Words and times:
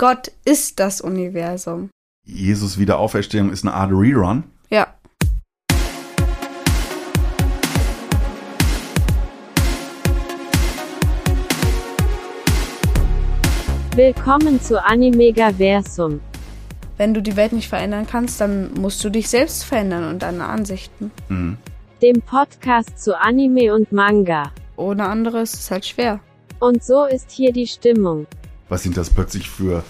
Gott 0.00 0.32
ist 0.46 0.80
das 0.80 1.02
Universum. 1.02 1.90
Jesus 2.24 2.78
Wiederauferstehung 2.78 3.52
ist 3.52 3.66
eine 3.66 3.74
Art 3.74 3.90
Rerun. 3.92 4.44
Ja. 4.70 4.86
Willkommen 13.94 14.58
zu 14.62 14.82
Animegaversum. 14.82 16.22
Wenn 16.96 17.12
du 17.12 17.20
die 17.20 17.36
Welt 17.36 17.52
nicht 17.52 17.68
verändern 17.68 18.06
kannst, 18.10 18.40
dann 18.40 18.72
musst 18.72 19.04
du 19.04 19.10
dich 19.10 19.28
selbst 19.28 19.64
verändern 19.64 20.08
und 20.08 20.22
deine 20.22 20.46
Ansichten. 20.46 21.10
Dem 22.00 22.22
Podcast 22.22 22.98
zu 22.98 23.20
Anime 23.20 23.74
und 23.74 23.92
Manga. 23.92 24.50
Ohne 24.76 25.06
anderes 25.06 25.52
ist 25.52 25.60
es 25.64 25.70
halt 25.70 25.84
schwer. 25.84 26.20
Und 26.58 26.82
so 26.82 27.04
ist 27.04 27.30
hier 27.30 27.52
die 27.52 27.66
Stimmung. 27.66 28.26
Was 28.70 28.82
sind 28.82 28.96
das 28.96 29.10
plötzlich 29.10 29.50
für 29.50 29.82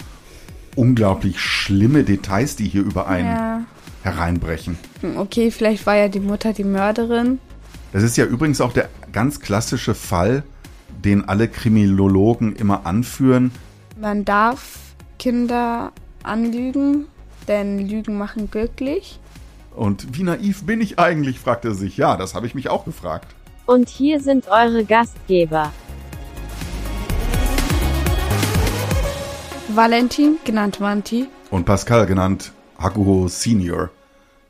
unglaublich 0.75 1.39
schlimme 1.39 2.03
Details, 2.03 2.55
die 2.57 2.65
hier 2.67 2.81
über 2.81 3.07
einen 3.07 3.27
Ja. 3.35 3.61
hereinbrechen? 4.03 4.77
Hm, 5.01 5.17
Okay, 5.17 5.51
vielleicht 5.51 5.85
war 5.85 5.95
ja 5.95 6.07
die 6.09 6.19
Mutter 6.19 6.51
die 6.51 6.63
Mörderin. 6.65 7.39
Das 7.93 8.03
ist 8.03 8.17
ja 8.17 8.25
übrigens 8.25 8.59
auch 8.61 8.73
der 8.73 8.89
ganz 9.13 9.39
klassische 9.39 9.93
Fall, 9.95 10.43
den 11.05 11.27
alle 11.27 11.47
Kriminologen 11.47 12.55
immer 12.55 12.85
anführen. 12.85 13.51
Man 13.99 14.25
darf 14.25 14.79
Kinder 15.19 15.91
anlügen, 16.23 17.05
denn 17.47 17.79
Lügen 17.87 18.17
machen 18.17 18.49
glücklich. 18.49 19.19
Und 19.75 20.17
wie 20.17 20.23
naiv 20.23 20.63
bin 20.65 20.81
ich 20.81 20.99
eigentlich, 20.99 21.39
fragt 21.39 21.65
er 21.65 21.73
sich. 21.73 21.97
Ja, 21.97 22.17
das 22.17 22.33
habe 22.33 22.45
ich 22.47 22.55
mich 22.55 22.69
auch 22.69 22.85
gefragt. 22.85 23.27
Und 23.65 23.89
hier 23.89 24.19
sind 24.19 24.47
eure 24.47 24.83
Gastgeber. 24.85 25.71
Valentin, 29.75 30.37
genannt 30.43 30.81
Vanti. 30.81 31.27
Und 31.49 31.65
Pascal, 31.65 32.05
genannt 32.05 32.51
Hakuho 32.77 33.27
Senior. 33.27 33.89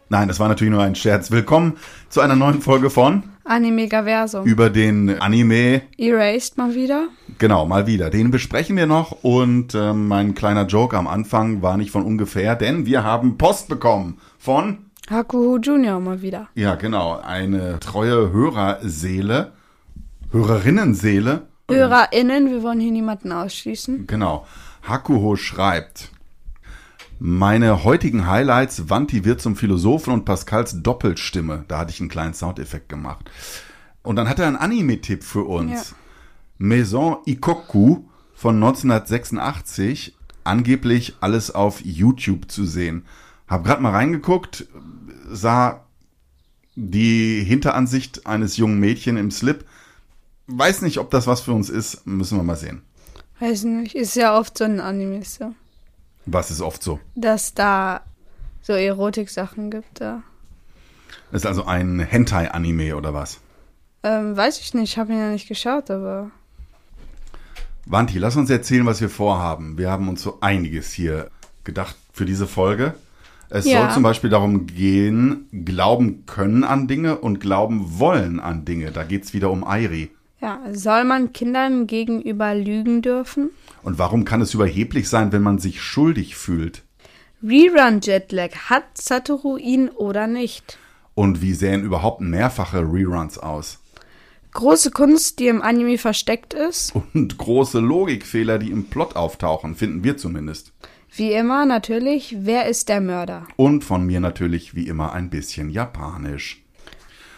Nein, 0.10 0.28
das 0.28 0.40
war 0.40 0.48
natürlich 0.48 0.72
nur 0.74 0.82
ein 0.82 0.96
Scherz. 0.96 1.32
Willkommen 1.32 1.78
zu 2.10 2.22
einer 2.22 2.36
neuen 2.36 2.62
Folge 2.62 2.90
von 2.90 3.24
Animegaversum. 3.46 4.46
über 4.46 4.70
den 4.70 5.22
Anime. 5.22 5.84
Erased 5.98 6.58
mal 6.58 6.74
wieder. 6.76 7.08
Genau, 7.38 7.66
mal 7.66 7.88
wieder. 7.88 8.10
Den 8.10 8.32
besprechen 8.32 8.76
wir 8.76 8.88
noch. 8.88 9.24
Und 9.24 9.76
ähm, 9.76 10.08
mein 10.08 10.34
kleiner 10.36 10.66
Joke 10.66 10.98
am 10.98 11.08
Anfang 11.08 11.62
war 11.62 11.78
nicht 11.78 11.92
von 11.92 12.04
ungefähr, 12.04 12.56
denn 12.56 12.86
wir 12.86 13.04
haben 13.04 13.38
Post 13.38 13.68
bekommen 13.70 14.18
von 14.38 14.80
Hakuho 15.10 15.58
Junior 15.58 16.00
mal 16.00 16.22
wieder. 16.22 16.48
Ja, 16.56 16.76
genau. 16.76 17.20
Eine 17.22 17.80
treue 17.80 18.32
Hörerseele, 18.32 19.52
Hörerinnenseele. 20.32 21.44
HörerInnen, 21.70 22.50
wir 22.52 22.64
wollen 22.64 22.80
hier 22.80 22.92
niemanden 22.92 23.32
ausschließen. 23.32 24.08
Genau. 24.08 24.46
Hakuho 24.84 25.36
schreibt. 25.36 26.12
Meine 27.20 27.84
heutigen 27.84 28.26
Highlights, 28.26 28.90
Wanti 28.90 29.24
wird 29.24 29.42
zum 29.42 29.56
Philosophen 29.56 30.12
und 30.12 30.26
Pascals 30.26 30.82
Doppelstimme. 30.82 31.66
Da 31.68 31.78
hatte 31.78 31.92
ich 31.92 32.00
einen 32.00 32.10
kleinen 32.10 32.34
Soundeffekt 32.34 32.90
gemacht. 32.90 33.30
Und 34.02 34.16
dann 34.16 34.28
hat 34.28 34.40
er 34.40 34.48
einen 34.48 34.56
Anime-Tipp 34.56 35.24
für 35.24 35.44
uns. 35.44 35.72
Ja. 35.92 35.96
Maison 36.58 37.20
Ikoku 37.26 38.06
von 38.34 38.56
1986. 38.56 40.18
Angeblich 40.44 41.16
alles 41.22 41.52
auf 41.52 41.82
YouTube 41.86 42.50
zu 42.50 42.66
sehen. 42.66 43.06
Hab 43.48 43.66
grad 43.66 43.82
mal 43.82 43.92
reingeguckt, 43.92 44.66
sah 45.30 45.86
die 46.76 47.44
Hinteransicht 47.44 48.26
eines 48.26 48.58
jungen 48.58 48.80
Mädchen 48.80 49.18
im 49.18 49.30
Slip. 49.30 49.66
Weiß 50.48 50.82
nicht, 50.82 50.98
ob 50.98 51.12
das 51.12 51.28
was 51.28 51.42
für 51.42 51.54
uns 51.54 51.70
ist. 51.70 52.08
Müssen 52.08 52.40
wir 52.40 52.44
mal 52.44 52.56
sehen. 52.56 52.82
Weiß 53.42 53.64
nicht, 53.64 53.96
ist 53.96 54.16
ja 54.16 54.38
oft 54.38 54.58
so 54.58 54.64
ein 54.64 54.80
Anime 54.80 55.24
so. 55.26 55.54
Was 56.28 56.52
ist 56.52 56.62
oft 56.62 56.82
so? 56.84 57.00
Dass 57.16 57.54
da 57.56 58.02
so 58.62 58.74
Erotik-Sachen 58.74 59.72
gibt, 59.72 60.00
da. 60.00 60.22
Ist 61.32 61.48
also 61.48 61.66
ein 61.66 62.00
Hentai-Anime 62.00 62.96
oder 62.96 63.14
was? 63.14 63.40
Ähm, 64.04 64.38
weiß 64.38 64.60
ich 64.60 64.74
nicht, 64.76 64.92
ich 64.94 64.98
habe 65.00 65.12
ihn 65.12 65.20
ja 65.20 65.30
nicht 65.32 65.48
geschaut, 65.48 65.90
aber. 65.90 66.30
Wanti, 67.88 68.20
lass 68.20 68.36
uns 68.36 68.50
erzählen, 68.52 68.86
was 68.86 69.02
wir 69.02 69.10
vorhaben. 69.10 69.78
Wir 69.78 69.90
haben 69.90 70.08
uns 70.08 70.22
so 70.22 70.38
einiges 70.42 70.92
hier 70.94 71.32
gedacht 71.64 71.96
für 72.14 72.26
diese 72.26 72.46
Folge. 72.48 72.94
Es 73.50 73.66
Ja. 73.66 73.82
soll 73.82 73.92
zum 73.92 74.04
Beispiel 74.04 74.30
darum 74.30 74.68
gehen, 74.68 75.48
glauben 75.66 76.26
können 76.28 76.64
an 76.64 76.88
Dinge 76.88 77.18
und 77.18 77.40
glauben 77.40 78.00
wollen 78.00 78.40
an 78.40 78.66
Dinge. 78.66 78.92
Da 78.92 79.04
geht's 79.04 79.34
wieder 79.34 79.50
um 79.50 79.64
Airi. 79.64 80.12
Ja, 80.42 80.60
soll 80.72 81.04
man 81.04 81.34
Kindern 81.34 81.86
gegenüber 81.86 82.56
lügen 82.56 83.04
dürfen? 83.04 83.52
Und 83.84 84.00
warum 84.00 84.26
kann 84.26 84.42
es 84.42 84.56
überheblich 84.56 85.08
sein, 85.08 85.32
wenn 85.32 85.44
man 85.44 85.60
sich 85.60 85.82
schuldig 85.82 86.36
fühlt? 86.36 86.84
Rerun 87.44 88.02
Jetlag, 88.02 88.56
hat 88.70 88.84
Satoru 88.98 89.58
ihn 89.58 89.90
oder 89.90 90.26
nicht? 90.26 90.80
Und 91.14 91.44
wie 91.44 91.54
sähen 91.54 91.84
überhaupt 91.84 92.22
mehrfache 92.22 92.80
Reruns 92.80 93.38
aus? 93.38 93.80
Große 94.54 94.92
Kunst, 94.92 95.40
die 95.40 95.48
im 95.48 95.62
Anime 95.62 95.98
versteckt 95.98 96.54
ist. 96.54 96.94
Und 97.14 97.38
große 97.38 97.80
Logikfehler, 97.80 98.58
die 98.58 98.72
im 98.72 98.86
Plot 98.86 99.16
auftauchen, 99.16 99.76
finden 99.76 100.04
wir 100.04 100.18
zumindest. 100.18 100.74
Wie 101.14 101.34
immer 101.34 101.66
natürlich, 101.66 102.36
wer 102.40 102.68
ist 102.68 102.90
der 102.90 103.02
Mörder? 103.02 103.46
Und 103.58 103.84
von 103.84 104.06
mir 104.06 104.20
natürlich 104.20 104.76
wie 104.76 104.88
immer 104.88 105.14
ein 105.14 105.30
bisschen 105.30 105.70
japanisch. 105.70 106.64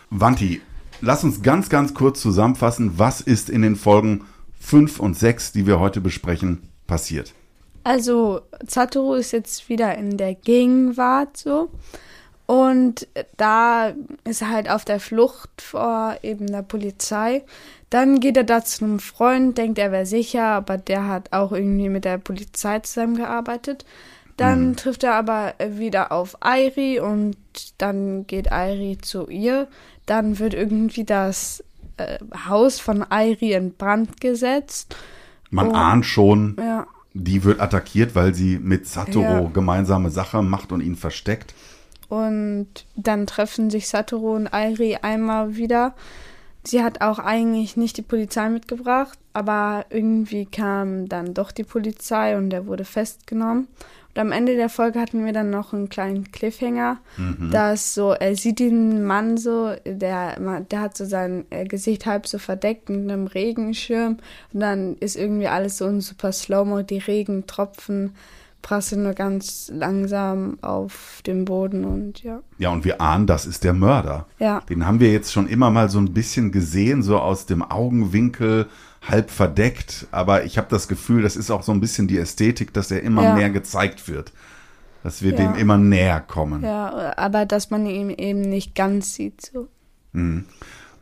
Wanti, 0.09 0.61
lass 1.03 1.23
uns 1.23 1.41
ganz, 1.41 1.69
ganz 1.69 1.93
kurz 1.93 2.21
zusammenfassen, 2.21 2.97
was 2.97 3.21
ist 3.21 3.49
in 3.49 3.61
den 3.61 3.75
Folgen 3.75 4.25
5 4.59 4.99
und 4.99 5.17
6, 5.17 5.51
die 5.51 5.67
wir 5.67 5.79
heute 5.79 6.01
besprechen, 6.01 6.69
passiert. 6.87 7.33
Also, 7.83 8.41
Satoru 8.65 9.15
ist 9.15 9.33
jetzt 9.33 9.67
wieder 9.67 9.95
in 9.97 10.17
der 10.17 10.35
Gegenwart 10.35 11.35
so. 11.35 11.69
Und 12.45 13.07
da 13.37 13.93
ist 14.23 14.41
er 14.41 14.49
halt 14.49 14.69
auf 14.69 14.85
der 14.85 14.99
Flucht 14.99 15.61
vor 15.61 16.17
eben 16.23 16.47
der 16.47 16.61
Polizei. 16.61 17.43
Dann 17.89 18.19
geht 18.19 18.37
er 18.37 18.43
da 18.43 18.63
zu 18.63 18.85
einem 18.85 18.99
Freund, 18.99 19.57
denkt 19.57 19.79
er 19.79 19.91
wäre 19.91 20.05
sicher, 20.05 20.45
aber 20.45 20.77
der 20.77 21.07
hat 21.07 21.31
auch 21.31 21.51
irgendwie 21.51 21.89
mit 21.89 22.05
der 22.05 22.17
Polizei 22.17 22.79
zusammengearbeitet. 22.79 23.85
Dann 24.37 24.75
trifft 24.75 25.03
er 25.03 25.13
aber 25.13 25.53
wieder 25.59 26.11
auf 26.11 26.41
Airi 26.41 26.99
und 26.99 27.37
dann 27.77 28.25
geht 28.25 28.51
Airi 28.51 28.97
zu 28.99 29.27
ihr. 29.27 29.67
Dann 30.05 30.39
wird 30.39 30.53
irgendwie 30.53 31.03
das 31.03 31.63
äh, 31.97 32.17
Haus 32.47 32.79
von 32.79 33.03
Airi 33.03 33.53
in 33.53 33.73
Brand 33.73 34.19
gesetzt. 34.19 34.95
Man 35.49 35.67
Oh. 35.69 35.73
ahnt 35.73 36.05
schon, 36.05 36.55
Ja, 36.59 36.87
die 37.13 37.43
wird 37.43 37.59
attackiert, 37.61 38.15
weil 38.15 38.33
sie 38.33 38.57
mit 38.57 38.87
Satoru 38.87 39.43
Ja. 39.45 39.49
gemeinsame 39.53 40.09
Sache 40.09 40.41
macht 40.41 40.71
und 40.71 40.81
ihn 40.81 40.95
versteckt. 40.95 41.53
Und 42.09 42.67
dann 42.95 43.27
treffen 43.27 43.69
sich 43.69 43.87
Satoru 43.87 44.35
und 44.35 44.47
Airi 44.47 44.97
einmal 45.01 45.55
wieder. 45.55 45.93
Sie 46.63 46.83
hat 46.83 47.01
auch 47.01 47.19
eigentlich 47.19 47.77
nicht 47.77 47.97
die 47.97 48.01
Polizei 48.03 48.49
mitgebracht, 48.49 49.17
aber 49.33 49.85
irgendwie 49.89 50.45
kam 50.45 51.09
dann 51.09 51.33
doch 51.33 51.51
die 51.51 51.63
Polizei 51.63 52.37
und 52.37 52.53
er 52.53 52.67
wurde 52.67 52.85
festgenommen. 52.85 53.67
Und 54.15 54.21
am 54.21 54.31
Ende 54.31 54.55
der 54.55 54.69
Folge 54.69 54.99
hatten 54.99 55.25
wir 55.25 55.33
dann 55.33 55.49
noch 55.49 55.73
einen 55.73 55.89
kleinen 55.89 56.31
Cliffhanger, 56.31 56.99
dass 57.51 57.95
so, 57.95 58.11
er 58.11 58.35
sieht 58.35 58.59
den 58.59 59.03
Mann 59.05 59.37
so, 59.37 59.73
der, 59.85 60.39
der 60.39 60.81
hat 60.81 60.95
so 60.95 61.05
sein 61.05 61.45
äh, 61.49 61.65
Gesicht 61.65 62.05
halb 62.05 62.27
so 62.27 62.37
verdeckt 62.37 62.89
mit 62.89 63.09
einem 63.09 63.25
Regenschirm 63.25 64.17
und 64.53 64.59
dann 64.59 64.97
ist 64.97 65.15
irgendwie 65.15 65.47
alles 65.47 65.79
so 65.79 65.85
ein 65.85 65.99
super 65.99 66.31
Slow-Mo, 66.31 66.83
die 66.83 66.99
Regentropfen 66.99 68.13
prasseln 68.61 69.03
nur 69.03 69.13
ganz 69.13 69.69
langsam 69.73 70.57
auf 70.61 71.21
den 71.27 71.45
Boden 71.45 71.83
und 71.83 72.23
ja. 72.23 72.41
Ja, 72.57 72.69
und 72.71 72.85
wir 72.85 73.01
ahnen, 73.01 73.27
das 73.27 73.45
ist 73.45 73.63
der 73.63 73.73
Mörder. 73.73 74.25
Ja. 74.39 74.61
Den 74.69 74.87
haben 74.87 74.99
wir 74.99 75.11
jetzt 75.11 75.33
schon 75.33 75.47
immer 75.47 75.69
mal 75.69 75.89
so 75.89 75.99
ein 75.99 76.13
bisschen 76.13 76.51
gesehen, 76.51 77.03
so 77.03 77.19
aus 77.19 77.45
dem 77.45 77.61
Augenwinkel, 77.61 78.67
halb 79.07 79.29
verdeckt. 79.31 80.07
Aber 80.11 80.43
ich 80.45 80.57
habe 80.57 80.67
das 80.69 80.87
Gefühl, 80.87 81.21
das 81.23 81.35
ist 81.35 81.51
auch 81.51 81.63
so 81.63 81.71
ein 81.71 81.79
bisschen 81.81 82.07
die 82.07 82.17
Ästhetik, 82.17 82.73
dass 82.73 82.91
er 82.91 83.01
immer 83.03 83.23
Ja. 83.23 83.35
mehr 83.35 83.49
gezeigt 83.49 84.07
wird. 84.07 84.31
Dass 85.03 85.21
wir 85.21 85.31
Ja. 85.31 85.37
dem 85.37 85.55
immer 85.55 85.77
näher 85.77 86.21
kommen. 86.21 86.63
Ja, 86.63 87.13
aber 87.17 87.45
dass 87.45 87.69
man 87.69 87.85
ihn 87.85 88.09
eben 88.09 88.41
nicht 88.41 88.73
ganz 88.75 89.13
sieht. 89.13 89.41
So. 89.53 89.67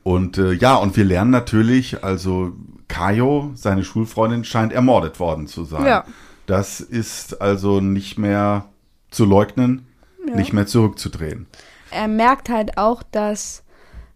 Und 0.03 0.37
äh, 0.37 0.53
ja, 0.53 0.75
und 0.75 0.97
wir 0.97 1.05
lernen 1.05 1.31
natürlich, 1.31 2.03
also 2.03 2.53
Kayo, 2.87 3.51
seine 3.55 3.83
Schulfreundin, 3.83 4.43
scheint 4.43 4.73
ermordet 4.73 5.19
worden 5.19 5.47
zu 5.47 5.63
sein. 5.65 5.85
Ja. 5.85 6.05
Das 6.47 6.79
ist 6.81 7.41
also 7.41 7.79
nicht 7.79 8.17
mehr 8.17 8.65
zu 9.11 9.25
leugnen, 9.25 9.85
nicht 10.33 10.53
mehr 10.53 10.65
zurückzudrehen. 10.65 11.45
Er 11.91 12.07
merkt 12.07 12.49
halt 12.49 12.77
auch, 12.77 13.03
dass 13.03 13.63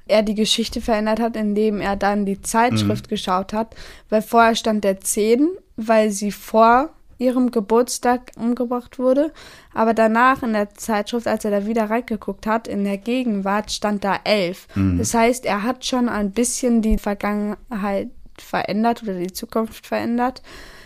er 0.08 0.24
die 0.24 0.36
Geschichte 0.36 0.82
verändert 0.82 1.20
hat, 1.20 1.36
indem 1.36 1.82
er 1.82 1.96
dann 1.96 2.26
die 2.26 2.42
Zeitschrift 2.42 3.10
geschaut 3.10 3.54
hat, 3.54 3.76
weil 4.10 4.22
vorher 4.22 4.56
stand 4.56 4.84
der 4.84 5.00
10, 5.00 5.50
weil 5.76 6.12
sie 6.12 6.32
vor 6.32 6.90
ihrem 7.18 7.50
Geburtstag 7.52 8.32
umgebracht 8.36 9.00
wurde. 9.00 9.32
Aber 9.74 9.94
danach 9.94 10.44
in 10.44 10.54
der 10.54 10.74
Zeitschrift, 10.76 11.28
als 11.28 11.46
er 11.46 11.52
da 11.52 11.66
wieder 11.66 11.90
reingeguckt 11.90 12.46
hat, 12.46 12.68
in 12.68 12.84
der 12.84 12.98
Gegenwart 12.98 13.72
stand 13.72 14.04
da 14.04 14.20
11. 14.24 14.68
Das 14.98 15.14
heißt, 15.14 15.46
er 15.46 15.64
hat 15.64 15.86
schon 15.86 16.10
ein 16.10 16.32
bisschen 16.32 16.82
die 16.82 16.98
Vergangenheit 16.98 18.10
verändert 18.38 19.04
oder 19.04 19.14
die 19.14 19.32
Zukunft 19.32 19.88
verändert. 19.88 20.42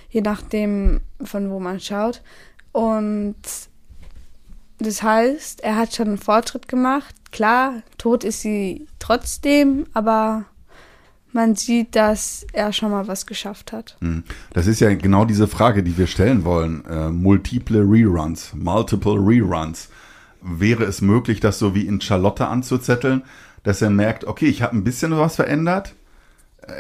je 0.09 0.21
nachdem, 0.21 1.01
von 1.21 1.49
wo 1.49 1.59
man 1.59 1.79
schaut. 1.79 2.21
Und 2.71 3.35
das 4.79 5.03
heißt, 5.03 5.61
er 5.61 5.75
hat 5.75 5.93
schon 5.93 6.07
einen 6.07 6.17
Fortschritt 6.17 6.67
gemacht. 6.67 7.13
Klar, 7.31 7.83
tot 7.97 8.23
ist 8.23 8.41
sie 8.41 8.87
trotzdem, 8.97 9.85
aber 9.93 10.45
man 11.31 11.55
sieht, 11.55 11.95
dass 11.95 12.45
er 12.53 12.73
schon 12.73 12.91
mal 12.91 13.07
was 13.07 13.25
geschafft 13.25 13.71
hat. 13.71 13.97
Hm. 14.01 14.23
Das 14.53 14.67
ist 14.67 14.79
ja 14.79 14.93
genau 14.95 15.25
diese 15.25 15.47
Frage, 15.47 15.83
die 15.83 15.97
wir 15.97 16.07
stellen 16.07 16.43
wollen. 16.43 16.83
Äh, 16.85 17.09
multiple 17.09 17.81
Reruns, 17.81 18.53
multiple 18.55 19.13
Reruns. 19.13 19.89
Wäre 20.41 20.85
es 20.85 21.01
möglich, 21.01 21.39
das 21.39 21.59
so 21.59 21.75
wie 21.75 21.85
in 21.85 22.01
Charlotte 22.01 22.47
anzuzetteln, 22.47 23.23
dass 23.63 23.81
er 23.81 23.89
merkt, 23.89 24.25
okay, 24.25 24.47
ich 24.47 24.61
habe 24.61 24.75
ein 24.75 24.85
bisschen 24.85 25.15
was 25.17 25.35
verändert, 25.35 25.93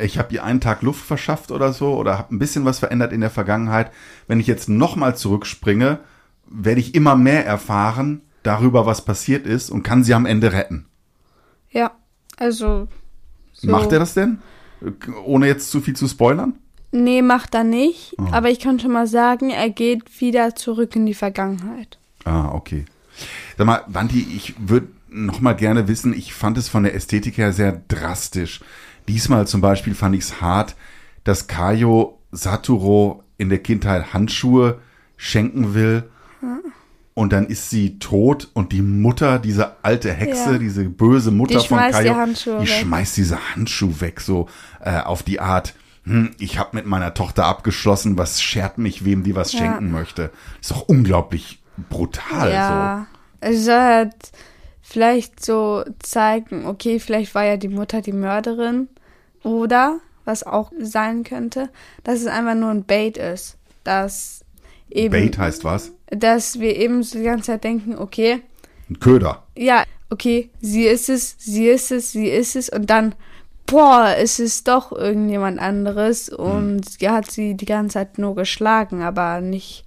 ich 0.01 0.17
habe 0.17 0.33
ihr 0.33 0.43
einen 0.43 0.61
Tag 0.61 0.81
Luft 0.81 1.05
verschafft 1.05 1.51
oder 1.51 1.73
so 1.73 1.95
oder 1.95 2.17
habe 2.17 2.33
ein 2.33 2.39
bisschen 2.39 2.65
was 2.65 2.79
verändert 2.79 3.11
in 3.11 3.21
der 3.21 3.29
Vergangenheit. 3.29 3.91
Wenn 4.27 4.39
ich 4.39 4.47
jetzt 4.47 4.69
nochmal 4.69 5.15
zurückspringe, 5.15 5.99
werde 6.49 6.81
ich 6.81 6.95
immer 6.95 7.15
mehr 7.15 7.45
erfahren 7.45 8.21
darüber, 8.43 8.85
was 8.85 9.05
passiert 9.05 9.45
ist 9.45 9.69
und 9.69 9.83
kann 9.83 10.03
sie 10.03 10.13
am 10.13 10.25
Ende 10.25 10.51
retten. 10.51 10.87
Ja, 11.69 11.91
also. 12.37 12.87
So. 13.53 13.69
Macht 13.69 13.91
er 13.91 13.99
das 13.99 14.13
denn? 14.13 14.39
Ohne 15.25 15.47
jetzt 15.47 15.69
zu 15.69 15.81
viel 15.81 15.95
zu 15.95 16.07
spoilern? 16.07 16.55
Nee, 16.91 17.21
macht 17.21 17.53
er 17.53 17.63
nicht. 17.63 18.15
Oh. 18.17 18.27
Aber 18.31 18.49
ich 18.49 18.59
kann 18.59 18.79
schon 18.79 18.91
mal 18.91 19.07
sagen, 19.07 19.49
er 19.49 19.69
geht 19.69 20.21
wieder 20.21 20.55
zurück 20.55 20.95
in 20.95 21.05
die 21.05 21.13
Vergangenheit. 21.13 21.99
Ah, 22.23 22.49
okay. 22.53 22.85
Sag 23.57 23.67
mal, 23.67 23.83
Wanti, 23.87 24.25
ich 24.35 24.55
würde 24.57 24.87
noch 25.09 25.41
mal 25.41 25.53
gerne 25.53 25.87
wissen, 25.87 26.13
ich 26.13 26.33
fand 26.33 26.57
es 26.57 26.69
von 26.69 26.83
der 26.83 26.95
Ästhetik 26.95 27.37
her 27.37 27.51
sehr 27.53 27.81
drastisch. 27.87 28.61
Diesmal 29.07 29.47
zum 29.47 29.61
Beispiel 29.61 29.95
fand 29.95 30.15
ich 30.15 30.21
es 30.21 30.41
hart, 30.41 30.75
dass 31.23 31.47
Kayo 31.47 32.19
Saturo 32.31 33.23
in 33.37 33.49
der 33.49 33.59
Kindheit 33.59 34.13
Handschuhe 34.13 34.79
schenken 35.17 35.73
will 35.73 36.09
und 37.19 37.33
dann 37.33 37.47
ist 37.47 37.69
sie 37.69 37.99
tot 37.99 38.47
und 38.53 38.71
die 38.71 38.81
Mutter, 38.81 39.39
diese 39.39 39.75
alte 39.83 40.13
Hexe, 40.13 40.53
ja. 40.53 40.57
diese 40.57 40.85
böse 40.85 41.31
Mutter 41.31 41.59
die 41.59 41.67
von 41.67 41.77
Kaio, 41.77 42.15
die, 42.27 42.61
die 42.61 42.67
schmeißt 42.67 43.17
diese 43.17 43.37
Handschuhe 43.53 43.99
weg, 43.99 44.21
so 44.21 44.47
äh, 44.79 45.01
auf 45.01 45.21
die 45.21 45.41
Art, 45.41 45.73
hm, 46.05 46.31
ich 46.39 46.57
habe 46.57 46.77
mit 46.77 46.85
meiner 46.85 47.13
Tochter 47.13 47.43
abgeschlossen, 47.43 48.17
was 48.17 48.41
schert 48.41 48.77
mich, 48.77 49.03
wem 49.03 49.23
die 49.23 49.35
was 49.35 49.51
ja. 49.51 49.59
schenken 49.59 49.91
möchte. 49.91 50.31
Ist 50.61 50.71
doch 50.71 50.87
unglaublich 50.87 51.59
brutal. 51.89 52.53
Ja, 52.53 53.07
so. 53.41 53.49
es 53.49 53.65
soll 53.65 53.81
halt 53.81 54.31
vielleicht 54.81 55.43
so 55.43 55.83
zeigen, 55.99 56.67
okay, 56.67 57.01
vielleicht 57.01 57.35
war 57.35 57.43
ja 57.43 57.57
die 57.57 57.67
Mutter 57.67 58.01
die 58.01 58.13
Mörderin 58.13 58.87
oder, 59.43 59.99
was 60.23 60.43
auch 60.43 60.71
sein 60.79 61.25
könnte, 61.25 61.67
dass 62.05 62.21
es 62.21 62.27
einfach 62.27 62.55
nur 62.55 62.69
ein 62.69 62.85
Bait 62.85 63.17
ist, 63.17 63.57
dass 63.83 64.38
eben... 64.89 65.11
Bait 65.11 65.37
heißt 65.37 65.63
was? 65.63 65.91
dass 66.11 66.59
wir 66.59 66.75
eben 66.75 67.03
so 67.03 67.17
die 67.17 67.25
ganze 67.25 67.47
Zeit 67.47 67.63
denken, 67.63 67.97
okay. 67.97 68.41
Ein 68.89 68.99
Köder. 68.99 69.43
Ja, 69.55 69.83
okay, 70.09 70.49
sie 70.59 70.85
ist 70.85 71.09
es, 71.09 71.35
sie 71.37 71.67
ist 71.67 71.91
es, 71.91 72.11
sie 72.11 72.27
ist 72.27 72.55
es 72.55 72.69
und 72.69 72.89
dann, 72.89 73.13
boah, 73.65 74.15
es 74.17 74.39
ist 74.39 74.67
doch 74.67 74.91
irgendjemand 74.91 75.59
anderes 75.59 76.29
und 76.29 76.85
hm. 76.85 76.93
ja, 76.99 77.13
hat 77.13 77.29
sie 77.29 77.55
die 77.55 77.65
ganze 77.65 77.93
Zeit 77.93 78.17
nur 78.17 78.35
geschlagen, 78.35 79.01
aber 79.01 79.41
nicht, 79.41 79.85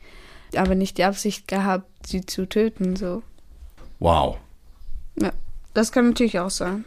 aber 0.55 0.75
nicht 0.75 0.99
die 0.99 1.05
Absicht 1.05 1.49
gehabt, 1.49 2.07
sie 2.07 2.25
zu 2.25 2.49
töten, 2.49 2.97
so. 2.97 3.23
Wow. 3.99 4.39
Ja, 5.21 5.33
das 5.75 5.93
kann 5.93 6.09
natürlich 6.09 6.39
auch 6.39 6.51
sein. 6.51 6.85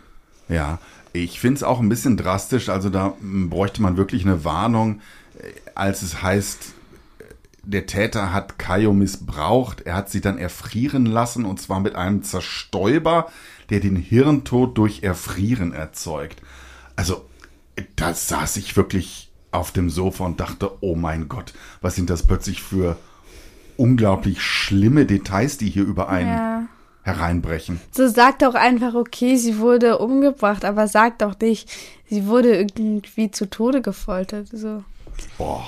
Ja, 0.48 0.80
ich 1.12 1.40
finde 1.40 1.58
es 1.58 1.64
auch 1.64 1.80
ein 1.80 1.90
bisschen 1.90 2.18
drastisch, 2.18 2.70
also 2.70 2.90
da 2.90 3.14
bräuchte 3.22 3.82
man 3.82 3.98
wirklich 3.98 4.24
eine 4.24 4.44
Warnung, 4.46 5.02
äh, 5.40 5.52
als 5.74 6.02
es 6.02 6.22
heißt, 6.22 6.74
der 7.66 7.86
Täter 7.86 8.34
hat 8.34 8.60
Kaio 8.60 8.94
missbraucht. 8.94 9.82
Er 9.82 9.96
hat 9.96 10.10
sie 10.10 10.22
dann 10.22 10.38
erfrieren 10.38 11.06
lassen 11.06 11.46
und 11.46 11.60
zwar 11.60 11.80
mit 11.80 11.96
einem 11.96 12.24
Zerstäuber, 12.24 13.28
der 13.70 13.80
den 13.80 13.96
Hirntod 13.96 14.78
durch 14.78 15.04
Erfrieren 15.04 15.74
erzeugt. 15.74 16.42
Also, 16.96 17.26
da 17.96 18.14
saß 18.14 18.58
ich 18.58 18.78
wirklich 18.78 19.32
auf 19.52 19.72
dem 19.72 19.90
Sofa 19.90 20.26
und 20.26 20.40
dachte, 20.40 20.72
oh 20.82 20.96
mein 20.96 21.28
Gott, 21.28 21.54
was 21.82 21.96
sind 21.96 22.10
das 22.10 22.28
plötzlich 22.28 22.62
für 22.62 22.98
unglaublich 23.78 24.42
schlimme 24.42 25.06
Details, 25.06 25.58
die 25.58 25.70
hier 25.70 25.84
über 25.84 26.10
einen 26.10 26.30
ja. 26.30 26.64
hereinbrechen. 27.04 27.82
So 27.92 28.08
sagt 28.08 28.42
doch 28.42 28.56
einfach, 28.56 28.94
okay, 28.94 29.36
sie 29.38 29.60
wurde 29.60 29.98
umgebracht, 29.98 30.64
aber 30.66 30.88
sagt 30.88 31.22
doch 31.22 31.38
nicht, 31.40 31.70
sie 32.10 32.28
wurde 32.28 32.56
irgendwie 32.56 33.32
zu 33.32 33.50
Tode 33.50 33.82
gefoltert. 33.82 34.48
So. 34.52 34.84
Boah. 35.38 35.66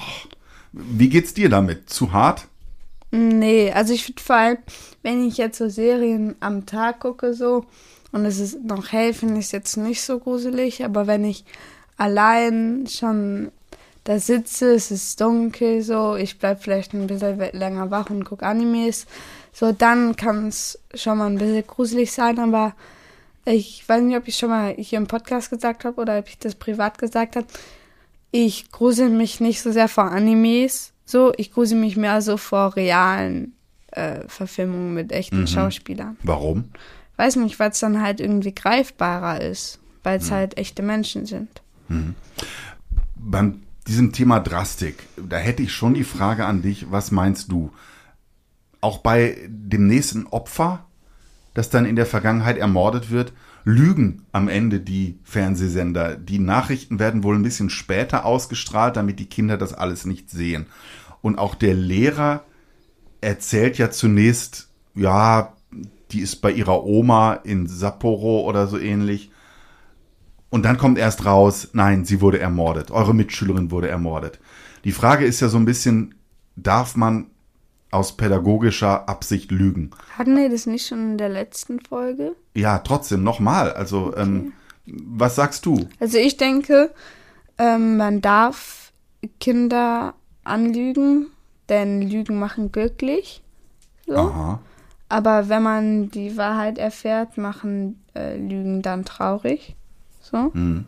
Wie 0.72 1.10
geht's 1.10 1.34
dir 1.34 1.50
damit? 1.50 1.90
Zu 1.90 2.14
hart? 2.14 2.48
Nee, 3.12 3.72
also 3.72 3.94
ich 3.94 4.04
finde 4.04 4.22
vor 4.22 4.36
allem, 4.36 4.58
wenn 5.02 5.26
ich 5.28 5.38
jetzt 5.38 5.58
so 5.58 5.70
Serien 5.70 6.36
am 6.40 6.66
Tag 6.66 7.00
gucke, 7.00 7.34
so, 7.34 7.66
und 8.12 8.26
es 8.26 8.40
ist 8.40 8.64
noch 8.64 8.92
hell, 8.92 9.14
finde 9.14 9.40
ich 9.40 9.46
es 9.46 9.52
jetzt 9.52 9.78
nicht 9.78 10.02
so 10.02 10.20
gruselig, 10.20 10.84
aber 10.84 11.08
wenn 11.08 11.24
ich 11.24 11.46
allein 11.98 12.86
schon 12.90 13.52
da 14.04 14.20
sitze, 14.20 14.74
es 14.74 14.92
ist 14.92 15.20
dunkel, 15.20 15.82
so, 15.82 16.16
ich 16.16 16.38
bleib 16.38 16.64
vielleicht 16.64 16.94
ein 16.94 17.08
bisschen 17.08 17.40
länger 17.54 17.92
wach 17.92 18.10
und 18.10 18.26
gucke 18.26 18.46
Animes, 18.46 19.06
so, 19.54 19.72
dann 19.72 20.16
kann 20.16 20.50
es 20.50 20.80
schon 20.94 21.18
mal 21.18 21.28
ein 21.28 21.38
bisschen 21.38 21.66
gruselig 21.66 22.12
sein, 22.12 22.40
aber 22.40 22.74
ich 23.46 23.88
weiß 23.88 24.02
nicht, 24.04 24.18
ob 24.18 24.28
ich 24.28 24.38
schon 24.38 24.50
mal 24.50 24.76
hier 24.78 24.98
im 24.98 25.08
Podcast 25.08 25.50
gesagt 25.50 25.86
habe 25.86 26.02
oder 26.02 26.20
ob 26.20 26.28
ich 26.28 26.38
das 26.38 26.56
privat 26.56 26.98
gesagt 26.98 27.38
habe 27.38 27.48
ich 28.46 28.72
grusel 28.72 29.10
mich 29.10 29.40
nicht 29.40 29.62
so 29.62 29.72
sehr 29.72 29.88
vor 29.88 30.12
Animes, 30.12 30.94
so, 31.06 31.34
ich 31.38 31.52
grusel 31.52 31.80
mich 31.80 31.98
mehr 31.98 32.22
so 32.22 32.38
vor 32.38 32.76
realen 32.76 33.54
äh, 33.88 34.28
Verfilmungen 34.28 34.94
mit 34.94 35.12
echten 35.12 35.42
mhm. 35.42 35.48
Schauspielern. 35.48 36.18
Warum? 36.22 36.66
Weiß 37.16 37.38
nicht, 37.38 37.60
weil 37.60 37.72
es 37.72 37.80
dann 37.80 38.00
halt 38.02 38.20
irgendwie 38.20 38.54
greifbarer 38.54 39.42
ist, 39.42 39.80
weil 40.04 40.20
es 40.20 40.30
mhm. 40.30 40.36
halt 40.36 40.58
echte 40.58 40.84
Menschen 40.84 41.26
sind. 41.26 41.64
Mhm. 41.88 42.14
Beim 43.16 43.64
diesem 43.88 44.12
Thema 44.12 44.40
Drastik, 44.40 45.08
da 45.18 45.38
hätte 45.38 45.64
ich 45.64 45.72
schon 45.72 45.96
die 45.96 46.04
Frage 46.04 46.46
an 46.46 46.62
dich, 46.62 46.92
was 46.92 47.10
meinst 47.10 47.52
du? 47.52 47.72
Auch 48.82 49.00
bei 49.00 49.38
dem 49.48 49.88
nächsten 49.88 50.28
Opfer, 50.28 50.86
das 51.56 51.72
dann 51.72 51.86
in 51.86 51.96
der 51.96 52.06
Vergangenheit 52.06 52.58
ermordet 52.58 53.10
wird, 53.10 53.34
lügen 53.68 54.24
am 54.32 54.48
Ende 54.48 54.80
die 54.80 55.20
Fernsehsender. 55.24 56.16
Die 56.16 56.40
Nachrichten 56.40 57.00
werden 57.00 57.24
wohl 57.24 57.36
ein 57.36 57.44
bisschen 57.44 57.70
später 57.70 58.26
ausgestrahlt, 58.26 58.96
damit 58.96 59.20
die 59.20 59.26
Kinder 59.26 59.58
das 59.58 59.74
alles 59.74 60.06
nicht 60.06 60.30
sehen. 60.30 60.68
Und 61.22 61.38
auch 61.38 61.54
der 61.54 61.74
Lehrer 61.74 62.46
erzählt 63.20 63.78
ja 63.78 63.92
zunächst, 63.92 64.70
ja, 64.96 65.54
die 66.12 66.22
ist 66.22 66.38
bei 66.38 66.52
ihrer 66.52 66.86
Oma 66.86 67.34
in 67.34 67.68
Sapporo 67.68 68.48
oder 68.48 68.68
so 68.68 68.80
ähnlich. 68.80 69.32
Und 70.50 70.64
dann 70.64 70.78
kommt 70.78 70.98
erst 70.98 71.26
raus, 71.26 71.72
nein, 71.74 72.06
sie 72.06 72.22
wurde 72.22 72.40
ermordet. 72.40 72.90
Eure 72.90 73.14
Mitschülerin 73.14 73.70
wurde 73.70 73.90
ermordet. 73.90 74.40
Die 74.86 74.94
Frage 74.94 75.26
ist 75.26 75.42
ja 75.42 75.50
so 75.50 75.58
ein 75.58 75.66
bisschen, 75.66 76.16
darf 76.56 76.96
man 76.96 77.28
aus 77.92 78.18
pädagogischer 78.18 79.08
Absicht 79.08 79.52
lügen. 79.52 79.92
Hatten 80.18 80.36
wir 80.36 80.50
das 80.50 80.66
nicht 80.66 80.88
schon 80.88 81.12
in 81.12 81.18
der 81.18 81.30
letzten 81.30 81.80
Folge? 81.80 82.36
Ja, 82.54 82.80
trotzdem, 82.80 83.24
nochmal. 83.24 83.72
Also, 83.74 84.08
okay. 84.08 84.22
ähm, 84.22 84.54
was 84.86 85.36
sagst 85.36 85.66
du? 85.66 85.88
Also 86.00 86.18
ich 86.18 86.38
denke, 86.38 86.94
ähm, 87.58 87.98
man 87.98 88.22
darf 88.22 88.92
Kinder 89.40 90.16
anlügen, 90.44 91.28
denn 91.70 92.02
Lügen 92.02 92.40
machen 92.40 92.72
glücklich. 92.72 93.42
So. 94.06 94.16
Aha. 94.16 94.60
Aber 95.10 95.50
wenn 95.50 95.64
man 95.64 96.10
die 96.10 96.38
Wahrheit 96.38 96.78
erfährt, 96.78 97.38
machen 97.38 98.04
äh, 98.14 98.38
Lügen 98.38 98.82
dann 98.82 99.06
traurig. 99.06 99.76
So. 100.22 100.52
Mhm. 100.54 100.86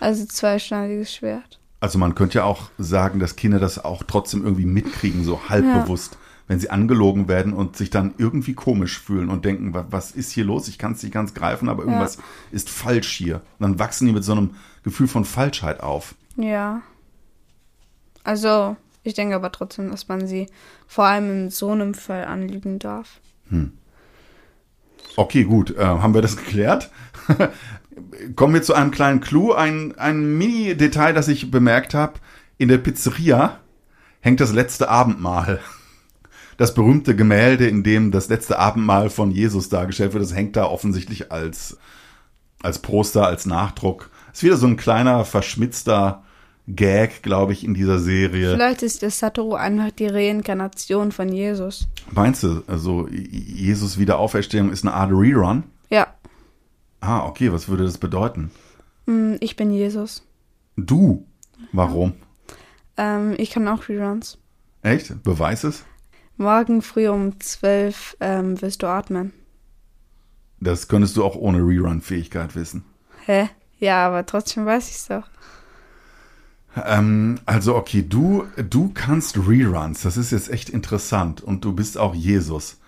Also 0.00 0.26
zweischneidiges 0.26 1.14
Schwert. 1.14 1.58
Also 1.80 1.98
man 1.98 2.14
könnte 2.14 2.38
ja 2.38 2.44
auch 2.44 2.70
sagen, 2.78 3.20
dass 3.20 3.36
Kinder 3.36 3.58
das 3.58 3.84
auch 3.84 4.02
trotzdem 4.04 4.44
irgendwie 4.44 4.66
mitkriegen, 4.66 5.24
so 5.24 5.48
halbbewusst. 5.48 6.14
Ja 6.14 6.18
wenn 6.48 6.58
sie 6.58 6.70
angelogen 6.70 7.28
werden 7.28 7.52
und 7.52 7.76
sich 7.76 7.90
dann 7.90 8.14
irgendwie 8.16 8.54
komisch 8.54 8.98
fühlen 8.98 9.28
und 9.28 9.44
denken, 9.44 9.74
was 9.74 10.10
ist 10.10 10.32
hier 10.32 10.44
los? 10.44 10.66
Ich 10.66 10.78
kann 10.78 10.92
es 10.92 11.02
nicht 11.02 11.12
ganz 11.12 11.34
greifen, 11.34 11.68
aber 11.68 11.84
irgendwas 11.84 12.16
ja. 12.16 12.22
ist 12.52 12.70
falsch 12.70 13.10
hier. 13.12 13.36
Und 13.58 13.60
dann 13.60 13.78
wachsen 13.78 14.06
die 14.06 14.14
mit 14.14 14.24
so 14.24 14.32
einem 14.32 14.54
Gefühl 14.82 15.08
von 15.08 15.26
Falschheit 15.26 15.80
auf. 15.80 16.14
Ja. 16.36 16.80
Also, 18.24 18.76
ich 19.02 19.12
denke 19.12 19.34
aber 19.34 19.52
trotzdem, 19.52 19.90
dass 19.90 20.08
man 20.08 20.26
sie 20.26 20.46
vor 20.86 21.04
allem 21.04 21.30
in 21.30 21.50
so 21.50 21.70
einem 21.70 21.92
Fall 21.92 22.24
anlügen 22.24 22.78
darf. 22.78 23.20
Hm. 23.50 23.72
Okay, 25.16 25.44
gut. 25.44 25.76
Äh, 25.76 25.84
haben 25.84 26.14
wir 26.14 26.22
das 26.22 26.36
geklärt? 26.38 26.90
Kommen 28.36 28.54
wir 28.54 28.62
zu 28.62 28.72
einem 28.72 28.90
kleinen 28.90 29.20
Clou. 29.20 29.52
Ein, 29.52 29.98
ein 29.98 30.38
Mini-Detail, 30.38 31.12
das 31.12 31.28
ich 31.28 31.50
bemerkt 31.50 31.92
habe. 31.92 32.14
In 32.56 32.68
der 32.68 32.78
Pizzeria 32.78 33.60
hängt 34.20 34.40
das 34.40 34.52
letzte 34.52 34.88
Abendmahl 34.88 35.60
das 36.58 36.74
berühmte 36.74 37.16
Gemälde, 37.16 37.66
in 37.66 37.82
dem 37.82 38.10
das 38.10 38.28
letzte 38.28 38.58
Abendmahl 38.58 39.08
von 39.08 39.30
Jesus 39.30 39.70
dargestellt 39.70 40.12
wird, 40.12 40.22
das 40.22 40.34
hängt 40.34 40.56
da 40.56 40.66
offensichtlich 40.66 41.32
als, 41.32 41.78
als 42.62 42.80
Poster, 42.80 43.26
als 43.26 43.46
Nachdruck. 43.46 44.10
Ist 44.32 44.42
wieder 44.42 44.58
so 44.58 44.66
ein 44.66 44.76
kleiner, 44.76 45.24
verschmitzter, 45.24 46.22
Gag, 46.70 47.22
glaube 47.22 47.54
ich, 47.54 47.64
in 47.64 47.72
dieser 47.72 47.98
Serie. 47.98 48.52
Vielleicht 48.52 48.82
ist 48.82 49.00
der 49.00 49.10
Satoru 49.10 49.54
einfach 49.54 49.90
die 49.90 50.06
Reinkarnation 50.06 51.12
von 51.12 51.32
Jesus. 51.32 51.88
Meinst 52.10 52.42
du, 52.42 52.62
also 52.66 53.08
Jesus 53.08 53.98
Wiederauferstehung 53.98 54.70
ist 54.70 54.84
eine 54.84 54.92
Art 54.92 55.10
Rerun? 55.10 55.62
Ja, 55.88 56.08
Ah, 57.00 57.24
okay, 57.26 57.52
was 57.52 57.68
würde 57.68 57.84
das 57.84 57.96
bedeuten? 57.96 58.50
hm, 59.06 59.38
ich 59.40 59.56
bin 59.56 59.70
Jesus. 59.70 60.24
Du? 60.76 61.24
Warum? 61.72 62.12
Ähm, 62.98 63.34
ich 63.38 63.50
kann 63.50 63.66
auch 63.68 63.88
Reruns. 63.88 64.36
Echt? 64.82 65.22
Beweis 65.22 65.64
es? 65.64 65.84
Morgen 66.38 66.82
früh 66.82 67.08
um 67.08 67.38
12 67.40 68.16
ähm, 68.20 68.62
wirst 68.62 68.82
du 68.82 68.86
atmen. 68.86 69.32
Das 70.60 70.86
könntest 70.86 71.16
du 71.16 71.24
auch 71.24 71.34
ohne 71.34 71.58
Rerun-Fähigkeit 71.58 72.54
wissen. 72.54 72.84
Hä? 73.26 73.50
Ja, 73.80 74.06
aber 74.06 74.24
trotzdem 74.24 74.64
weiß 74.64 74.88
ich's 74.88 75.08
doch. 75.08 75.28
Ähm, 76.84 77.40
also 77.44 77.74
okay, 77.74 78.04
du, 78.08 78.46
du 78.56 78.90
kannst 78.94 79.36
Reruns. 79.36 80.02
Das 80.02 80.16
ist 80.16 80.30
jetzt 80.30 80.50
echt 80.50 80.70
interessant. 80.70 81.40
Und 81.40 81.64
du 81.64 81.72
bist 81.72 81.98
auch 81.98 82.14
Jesus. 82.14 82.78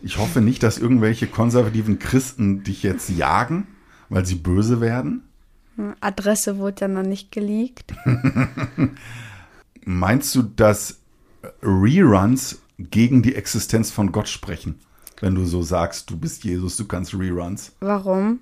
Ich 0.00 0.16
hoffe 0.16 0.40
nicht, 0.40 0.62
dass 0.62 0.78
irgendwelche 0.78 1.26
konservativen 1.26 1.98
Christen 1.98 2.62
dich 2.62 2.82
jetzt 2.82 3.10
jagen, 3.10 3.66
weil 4.08 4.24
sie 4.24 4.36
böse 4.36 4.80
werden. 4.80 5.22
Adresse 6.00 6.56
wurde 6.56 6.80
ja 6.80 6.88
noch 6.88 7.02
nicht 7.02 7.30
geleakt. 7.30 7.92
Meinst 9.84 10.34
du, 10.34 10.42
dass 10.42 11.00
Reruns 11.62 12.62
gegen 12.90 13.22
die 13.22 13.34
Existenz 13.34 13.90
von 13.90 14.12
Gott 14.12 14.28
sprechen? 14.28 14.80
Wenn 15.20 15.34
du 15.34 15.44
so 15.44 15.62
sagst, 15.62 16.10
du 16.10 16.16
bist 16.16 16.44
Jesus, 16.44 16.76
du 16.76 16.86
kannst 16.86 17.12
Reruns. 17.14 17.72
Warum? 17.80 18.40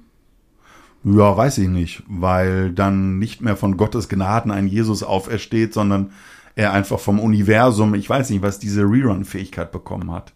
Ja, 1.05 1.37
weiß 1.37 1.59
ich 1.59 1.69
nicht, 1.69 2.03
weil 2.09 2.73
dann 2.73 3.19
nicht 3.19 3.41
mehr 3.41 3.57
von 3.57 3.77
Gottes 3.77 4.09
Gnaden 4.09 4.51
ein 4.51 4.67
Jesus 4.67 5.03
aufersteht, 5.03 5.73
sondern 5.73 6.13
er 6.55 6.73
einfach 6.73 6.99
vom 6.99 7.21
Universum, 7.21 7.95
ich 7.95 8.09
weiß 8.09 8.31
nicht, 8.31 8.43
was 8.43 8.59
diese 8.59 8.83
Rerun-Fähigkeit 8.83 9.71
bekommen 9.71 10.11
hat. 10.13 10.33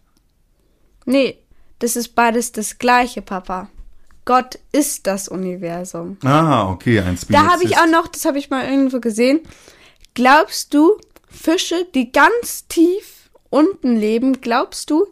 Nee, 1.05 1.37
das 1.79 1.97
ist 1.97 2.15
beides 2.15 2.53
das 2.53 2.77
gleiche, 2.77 3.21
Papa. 3.21 3.69
Gott 4.25 4.57
ist 4.71 5.05
das 5.05 5.27
Universum. 5.27 6.17
Ah, 6.23 6.69
okay, 6.69 6.99
ein 6.99 7.17
Spezist. 7.17 7.33
Da 7.33 7.51
habe 7.51 7.65
ich 7.65 7.77
auch 7.77 7.89
noch, 7.89 8.07
das 8.07 8.23
habe 8.23 8.39
ich 8.39 8.49
mal 8.49 8.65
irgendwo 8.65 9.01
gesehen. 9.01 9.41
Glaubst 10.13 10.73
du, 10.73 10.97
Fische, 11.27 11.85
die 11.93 12.13
ganz 12.13 12.67
tief 12.67 13.22
unten 13.53 13.95
leben, 13.95 14.41
glaubst 14.41 14.89
du, 14.89 15.05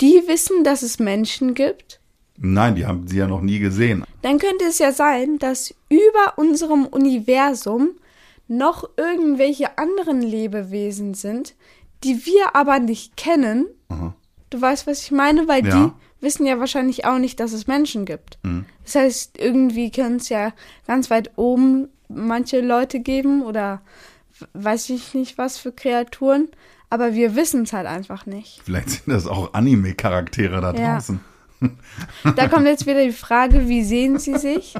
die 0.00 0.22
wissen, 0.26 0.62
dass 0.64 0.82
es 0.82 0.98
Menschen 0.98 1.54
gibt? 1.54 2.00
Nein, 2.38 2.74
die 2.74 2.84
haben 2.84 3.08
sie 3.08 3.16
ja 3.16 3.26
noch 3.26 3.40
nie 3.40 3.58
gesehen. 3.58 4.04
Dann 4.22 4.38
könnte 4.38 4.66
es 4.66 4.78
ja 4.78 4.92
sein, 4.92 5.38
dass 5.38 5.74
über 5.88 6.34
unserem 6.36 6.84
Universum 6.86 7.90
noch 8.46 8.88
irgendwelche 8.96 9.78
anderen 9.78 10.20
Lebewesen 10.20 11.14
sind, 11.14 11.54
die 12.04 12.26
wir 12.26 12.54
aber 12.54 12.78
nicht 12.78 13.16
kennen. 13.16 13.66
Du 14.50 14.60
weißt, 14.60 14.86
was 14.86 15.02
ich 15.02 15.10
meine? 15.10 15.48
Weil 15.48 15.66
Ja. 15.66 15.86
die 15.86 15.92
wissen 16.22 16.46
ja 16.46 16.58
wahrscheinlich 16.60 17.06
auch 17.06 17.18
nicht, 17.18 17.40
dass 17.40 17.52
es 17.52 17.66
Menschen 17.66 18.04
gibt. 18.04 18.38
Das 18.84 18.94
heißt, 18.94 19.38
irgendwie 19.38 19.90
können 19.90 20.16
es 20.16 20.28
ja 20.28 20.52
ganz 20.86 21.10
weit 21.10 21.30
oben 21.36 21.88
manche 22.08 22.60
Leute 22.60 23.00
geben 23.00 23.42
oder 23.42 23.80
weiß 24.52 24.90
ich 24.90 25.14
nicht 25.14 25.38
was 25.38 25.56
für 25.58 25.72
Kreaturen, 25.72 26.48
aber 26.90 27.14
wir 27.14 27.34
wissen 27.36 27.62
es 27.62 27.72
halt 27.72 27.86
einfach 27.86 28.26
nicht. 28.26 28.60
Vielleicht 28.64 28.90
sind 28.90 29.08
das 29.08 29.26
auch 29.26 29.54
Anime-Charaktere 29.54 30.60
da 30.60 30.72
Ja. 30.74 30.94
draußen. 30.94 31.20
Da 32.36 32.48
kommt 32.48 32.66
jetzt 32.66 32.86
wieder 32.86 33.02
die 33.04 33.12
Frage, 33.12 33.66
wie 33.68 33.82
sehen 33.82 34.18
sie 34.18 34.36
sich? 34.38 34.74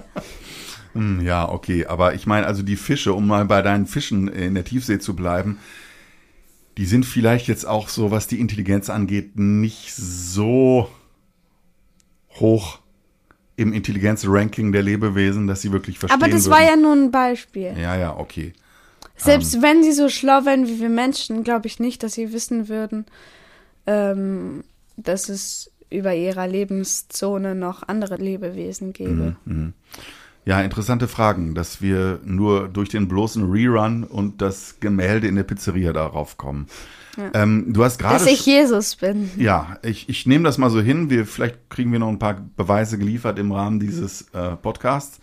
Hm, 0.92 1.20
Ja, 1.22 1.48
okay, 1.48 1.86
aber 1.86 2.14
ich 2.14 2.26
meine, 2.26 2.46
also 2.46 2.62
die 2.62 2.76
Fische, 2.76 3.14
um 3.14 3.26
mal 3.26 3.44
bei 3.46 3.62
deinen 3.62 3.86
Fischen 3.86 4.28
in 4.28 4.54
der 4.54 4.64
Tiefsee 4.64 4.98
zu 4.98 5.16
bleiben, 5.16 5.58
die 6.76 6.84
sind 6.84 7.06
vielleicht 7.06 7.48
jetzt 7.48 7.66
auch 7.66 7.88
so, 7.88 8.10
was 8.10 8.26
die 8.26 8.40
Intelligenz 8.40 8.90
angeht, 8.90 9.38
nicht 9.38 9.94
so 9.94 10.90
hoch 12.34 12.80
im 13.56 13.72
Intelligenzranking 13.72 14.72
der 14.72 14.82
Lebewesen, 14.82 15.46
dass 15.46 15.62
sie 15.62 15.72
wirklich 15.72 15.98
verstehen 15.98 16.20
Aber 16.22 16.30
das 16.30 16.44
würden. 16.44 16.52
war 16.54 16.62
ja 16.62 16.76
nur 16.76 16.92
ein 16.92 17.10
Beispiel. 17.10 17.74
Ja, 17.78 17.96
ja, 17.96 18.14
okay. 18.18 18.52
Selbst 19.16 19.62
wenn 19.62 19.82
sie 19.82 19.92
so 19.92 20.08
schlau 20.08 20.44
wären 20.44 20.68
wie 20.68 20.80
wir 20.80 20.88
Menschen, 20.88 21.42
glaube 21.42 21.66
ich 21.66 21.80
nicht, 21.80 22.02
dass 22.02 22.14
sie 22.14 22.32
wissen 22.32 22.68
würden, 22.68 23.06
ähm, 23.86 24.64
dass 24.96 25.28
es 25.28 25.70
über 25.90 26.14
ihrer 26.14 26.46
Lebenszone 26.46 27.54
noch 27.54 27.82
andere 27.86 28.16
Lebewesen 28.16 28.92
gäbe. 28.92 29.36
Ja, 30.44 30.60
interessante 30.60 31.08
Fragen, 31.08 31.54
dass 31.54 31.82
wir 31.82 32.20
nur 32.24 32.68
durch 32.68 32.88
den 32.88 33.08
bloßen 33.08 33.50
Rerun 33.50 34.04
und 34.04 34.40
das 34.40 34.78
Gemälde 34.78 35.26
in 35.26 35.34
der 35.34 35.42
Pizzeria 35.42 35.92
darauf 35.92 36.36
kommen. 36.36 36.68
Ähm, 37.34 37.72
du 37.72 37.82
hast 37.82 37.98
gerade 37.98 38.14
Dass 38.14 38.26
ich 38.26 38.44
Jesus 38.44 38.96
bin. 38.96 39.30
Ja, 39.36 39.78
ich, 39.82 40.08
ich 40.08 40.26
nehme 40.26 40.44
das 40.44 40.58
mal 40.58 40.70
so 40.70 40.80
hin. 40.80 41.10
Wir, 41.10 41.26
vielleicht 41.26 41.70
kriegen 41.70 41.90
wir 41.90 41.98
noch 41.98 42.08
ein 42.08 42.18
paar 42.18 42.46
Beweise 42.56 42.98
geliefert 42.98 43.38
im 43.38 43.52
Rahmen 43.52 43.80
dieses 43.80 44.22
äh, 44.34 44.50
Podcasts. 44.56 45.18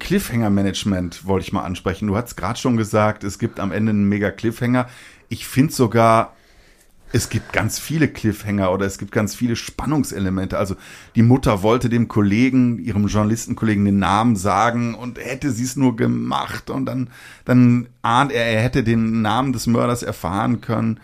Cliffhanger-Management 0.00 1.26
wollte 1.26 1.46
ich 1.46 1.52
mal 1.52 1.62
ansprechen. 1.62 2.08
Du 2.08 2.16
hast 2.16 2.36
gerade 2.36 2.58
schon 2.58 2.76
gesagt, 2.76 3.22
es 3.22 3.38
gibt 3.38 3.60
am 3.60 3.70
Ende 3.70 3.90
einen 3.90 4.08
mega 4.08 4.30
Cliffhanger. 4.32 4.88
Ich 5.28 5.46
finde 5.46 5.72
sogar, 5.72 6.34
es 7.12 7.28
gibt 7.28 7.52
ganz 7.52 7.78
viele 7.78 8.08
Cliffhanger 8.08 8.72
oder 8.72 8.86
es 8.86 8.98
gibt 8.98 9.12
ganz 9.12 9.34
viele 9.34 9.56
Spannungselemente. 9.56 10.58
Also 10.58 10.76
die 11.14 11.22
Mutter 11.22 11.62
wollte 11.62 11.88
dem 11.88 12.08
Kollegen, 12.08 12.78
ihrem 12.78 13.06
Journalistenkollegen 13.06 13.84
den 13.84 13.98
Namen 13.98 14.36
sagen 14.36 14.94
und 14.94 15.18
hätte 15.18 15.50
sie 15.52 15.64
es 15.64 15.76
nur 15.76 15.96
gemacht 15.96 16.70
und 16.70 16.86
dann, 16.86 17.10
dann 17.44 17.88
ahnt 18.02 18.32
er, 18.32 18.44
er 18.46 18.62
hätte 18.62 18.82
den 18.84 19.22
Namen 19.22 19.52
des 19.52 19.66
Mörders 19.66 20.02
erfahren 20.02 20.60
können. 20.60 21.00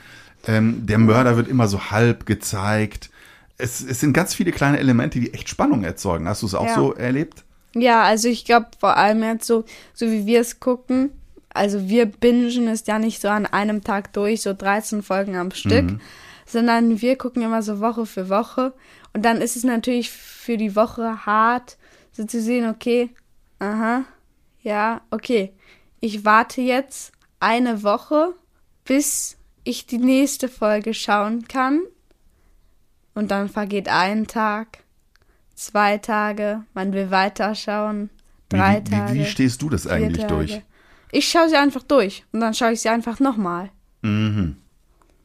Ähm, 0.47 0.87
der 0.87 0.99
Mörder 0.99 1.37
wird 1.37 1.49
immer 1.49 1.67
so 1.69 1.91
halb 1.91 2.25
gezeigt. 2.27 3.11
Es, 3.59 3.81
es 3.81 4.01
sind 4.01 4.13
ganz 4.13 4.35
viele 4.35 4.53
kleine 4.53 4.79
Elemente, 4.79 5.19
die 5.19 5.35
echt 5.35 5.49
Spannung 5.49 5.83
erzeugen. 5.83 6.29
Hast 6.29 6.43
du 6.43 6.47
es 6.47 6.55
auch 6.55 6.67
Ja. 6.67 6.75
so 6.75 6.95
erlebt? 6.95 7.46
Ja, 7.79 8.05
also 8.05 8.29
ich 8.29 8.47
glaube 8.47 8.69
vor 8.79 8.97
allem 8.97 9.23
jetzt 9.23 9.47
so, 9.47 9.65
so 9.93 10.11
wie 10.11 10.25
wir 10.25 10.41
es 10.41 10.61
gucken. 10.61 11.13
Also 11.51 11.89
wir 11.89 12.07
bingen 12.07 12.69
es 12.69 12.87
ja 12.87 12.99
nicht 12.99 13.21
so 13.21 13.29
an 13.29 13.47
einem 13.47 13.85
Tag 13.85 14.13
durch, 14.15 14.43
so 14.43 14.55
13 14.55 15.03
Folgen 15.03 15.37
am 15.37 15.51
Stück, 15.51 15.99
sondern 16.47 17.01
wir 17.01 17.17
gucken 17.17 17.43
immer 17.43 17.63
so 17.63 17.81
Woche 17.81 18.07
für 18.07 18.29
Woche. 18.29 18.73
Und 19.13 19.25
dann 19.25 19.41
ist 19.41 19.57
es 19.57 19.65
natürlich 19.65 20.11
für 20.11 20.57
die 20.57 20.77
Woche 20.77 21.27
hart, 21.27 21.77
so 22.13 22.25
zu 22.25 22.41
sehen, 22.41 22.69
okay, 22.69 23.11
aha, 23.59 24.05
ja, 24.63 25.03
okay, 25.11 25.53
ich 26.01 26.25
warte 26.25 26.61
jetzt 26.61 27.13
eine 27.41 27.83
Woche, 27.83 28.35
bis 28.85 29.37
ich 29.65 29.87
die 29.87 29.99
nächste 29.99 30.49
Folge 30.49 30.95
schauen 30.95 31.47
kann. 31.49 31.81
Und 33.15 33.31
dann 33.31 33.49
vergeht 33.49 33.89
ein 33.89 34.27
Tag, 34.27 34.79
zwei 35.57 35.99
Tage, 35.99 36.63
man 36.75 36.93
will 36.93 37.11
weiterschauen, 37.11 38.11
drei 38.49 38.83
wie, 38.85 38.91
Tage. 38.91 39.15
wie, 39.15 39.19
wie 39.21 39.25
stehst 39.25 39.63
du 39.63 39.69
das 39.69 39.87
eigentlich 39.87 40.27
Tage. 40.27 40.35
durch? 40.35 40.63
Ich 41.11 41.29
schaue 41.29 41.49
sie 41.49 41.57
einfach 41.57 41.83
durch 41.83 42.25
und 42.33 42.41
dann 42.41 42.55
schaue 42.55 42.73
ich 42.73 42.81
sie 42.81 42.89
einfach 42.89 43.19
nochmal. 43.19 43.71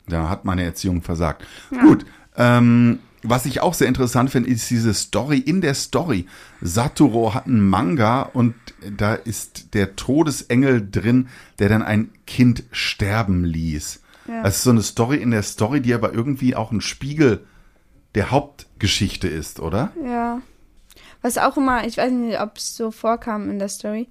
Da 0.08 0.30
hat 0.30 0.46
meine 0.46 0.64
Erziehung 0.64 1.02
versagt. 1.02 1.46
Gut. 1.82 2.06
Ähm, 2.36 3.00
was 3.24 3.46
ich 3.46 3.62
auch 3.62 3.74
sehr 3.74 3.88
interessant 3.88 4.32
finde, 4.32 4.50
ist 4.50 4.70
diese 4.70 4.94
Story 4.94 5.38
in 5.38 5.62
der 5.62 5.76
Story. 5.76 6.26
Satoru 6.62 7.34
hat 7.34 7.46
einen 7.46 7.68
Manga 7.68 8.24
und 8.24 8.56
da 8.98 9.14
ist 9.14 9.74
der 9.76 9.96
Todesengel 9.96 10.88
drin, 10.90 11.28
der 11.60 11.70
dann 11.70 11.84
ein 11.84 12.10
Kind 12.26 12.64
sterben 12.72 13.44
ließ. 13.44 14.02
Ja. 14.28 14.44
Das 14.44 14.58
ist 14.58 14.64
so 14.64 14.72
eine 14.72 14.82
Story 14.82 15.18
in 15.18 15.32
der 15.32 15.44
Story, 15.44 15.82
die 15.82 15.94
aber 15.94 16.14
irgendwie 16.14 16.56
auch 16.56 16.72
ein 16.72 16.82
Spiegel 16.82 17.46
der 18.16 18.32
Hauptgeschichte 18.86 19.28
ist, 19.28 19.60
oder? 19.60 19.92
Ja. 20.04 20.42
Was 21.22 21.38
auch 21.38 21.56
immer, 21.56 21.86
ich 21.86 21.98
weiß 21.98 22.12
nicht, 22.12 22.42
ob 22.42 22.58
es 22.58 22.76
so 22.76 22.90
vorkam 22.90 23.50
in 23.52 23.60
der 23.60 23.70
Story, 23.70 24.08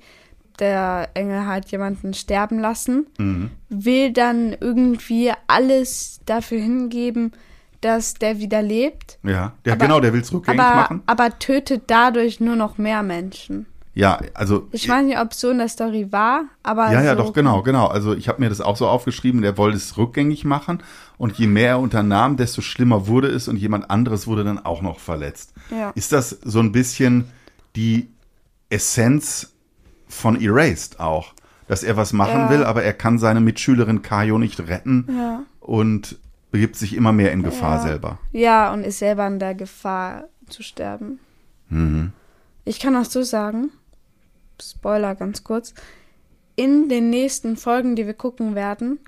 der 0.61 1.09
Engel 1.15 1.45
hat 1.47 1.73
jemanden 1.73 2.15
sterben 2.15 2.61
lassen, 2.61 3.07
Mhm. 3.19 3.51
will 3.69 4.13
dann 4.13 4.57
irgendwie 4.61 5.33
alles 5.49 6.21
dafür 6.25 6.61
hingeben, 6.61 7.33
dass 7.81 8.15
der 8.15 8.39
wieder 8.39 8.63
lebt. 8.63 9.19
Ja, 9.25 9.55
der, 9.65 9.73
Aber- 9.73 9.87
genau, 9.87 9.99
der 10.01 10.13
will 10.13 10.21
es 10.21 10.33
rückgängig 10.33 10.61
aber, 10.61 10.77
machen. 10.77 11.03
aber 11.07 11.37
tötet 11.41 11.85
dadurch 11.89 12.39
nur 12.39 12.55
noch 12.55 12.79
mehr 12.79 13.03
Menschen. 13.03 13.67
Ja, 13.93 14.21
also 14.35 14.69
Ich 14.71 14.89
weiß 14.89 15.05
nicht, 15.05 15.19
ob 15.19 15.33
es 15.33 15.41
so 15.41 15.51
in 15.51 15.59
der 15.59 15.69
Story 15.69 16.13
war, 16.13 16.45
aber. 16.63 16.93
Ja, 16.93 17.03
ja, 17.03 17.17
so, 17.17 17.23
doch, 17.25 17.33
genau, 17.33 17.63
genau. 17.63 17.87
Also 17.89 18.15
ich 18.15 18.29
habe 18.29 18.41
mir 18.41 18.49
das 18.49 18.61
auch 18.61 18.77
so 18.77 18.87
aufgeschrieben, 18.87 19.43
der 19.43 19.59
wollte 19.59 19.77
es 19.77 19.97
rückgängig 19.97 20.45
machen 20.45 20.81
und 21.19 21.37
je 21.39 21.49
mehr 21.49 21.71
er 21.71 21.81
unternahm, 21.81 22.37
desto 22.37 22.61
schlimmer 22.63 23.09
wurde 23.09 23.27
es 23.29 23.49
und 23.49 23.57
jemand 23.57 23.91
anderes 23.91 24.27
wurde 24.29 24.45
dann 24.45 24.65
auch 24.65 24.81
noch 24.81 25.01
verletzt. 25.01 25.55
Ja. 25.71 25.91
Ist 25.97 26.13
das 26.13 26.31
so 26.31 26.61
ein 26.61 26.71
bisschen 26.71 27.25
die 27.75 28.09
Essenz 28.69 29.53
von 30.09 30.41
Erased 30.41 31.01
auch? 31.01 31.35
Dass 31.67 31.83
er 31.85 31.97
was 31.97 32.13
machen 32.13 32.39
Ja. 32.43 32.51
will, 32.51 32.65
aber 32.65 32.83
er 32.83 32.93
kann 32.93 33.19
seine 33.19 33.41
Mitschülerin 33.41 34.03
Kayo 34.03 34.39
nicht 34.39 34.61
retten 34.69 35.07
Ja. 35.09 35.43
und 35.61 36.19
begibt 36.51 36.75
sich 36.77 36.97
immer 36.97 37.13
mehr 37.13 37.33
in 37.33 37.43
Gefahr 37.45 37.77
Ja. 37.79 37.83
selber. 37.83 38.19
Ja, 38.33 38.73
und 38.73 38.83
ist 38.85 38.99
selber 38.99 39.27
in 39.27 39.39
der 39.39 39.55
Gefahr 39.55 40.25
zu 40.49 40.63
sterben. 40.65 41.21
Mhm. 41.69 42.13
Ich 42.65 42.81
kann 42.81 42.97
auch 42.97 43.05
so 43.05 43.23
sagen, 43.23 43.71
Spoiler 44.63 45.15
ganz 45.15 45.45
kurz, 45.45 45.75
in 46.57 46.89
den 46.89 47.11
nächsten 47.11 47.57
Folgen, 47.57 47.97
die 47.97 48.07
wir 48.07 48.15
gucken 48.15 48.55
werden, 48.55 48.99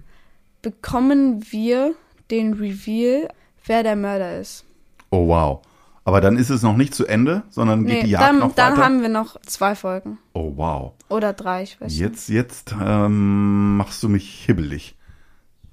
bekommen 0.62 1.44
wir 1.50 1.94
den 2.30 2.54
Reveal, 2.54 3.28
wer 3.66 3.82
der 3.82 3.96
Mörder 3.96 4.40
ist. 4.40 4.64
Oh 5.10 5.28
wow. 5.28 5.60
Aber 6.04 6.20
dann 6.20 6.36
ist 6.36 6.50
es 6.50 6.62
noch 6.62 6.76
nicht 6.76 6.94
zu 6.94 7.06
Ende, 7.06 7.42
sondern 7.50 7.84
geht 7.86 7.94
Nee, 7.98 8.02
die 8.04 8.10
Jagd 8.10 8.24
dann, 8.24 8.38
noch 8.40 8.54
dann 8.54 8.72
weiter. 8.72 8.84
haben 8.84 9.02
wir 9.02 9.08
noch 9.08 9.40
zwei 9.42 9.74
Folgen. 9.74 10.18
oh 10.32 10.52
wow. 10.56 10.92
Oder 11.08 11.32
drei, 11.32 11.62
ich 11.62 11.80
weiß 11.80 11.92
nicht. 11.92 12.00
Jetzt, 12.00 12.28
jetzt 12.28 12.74
ähm, 12.80 13.76
machst 13.76 14.02
du 14.02 14.08
mich 14.08 14.44
hibbelig. 14.44 14.96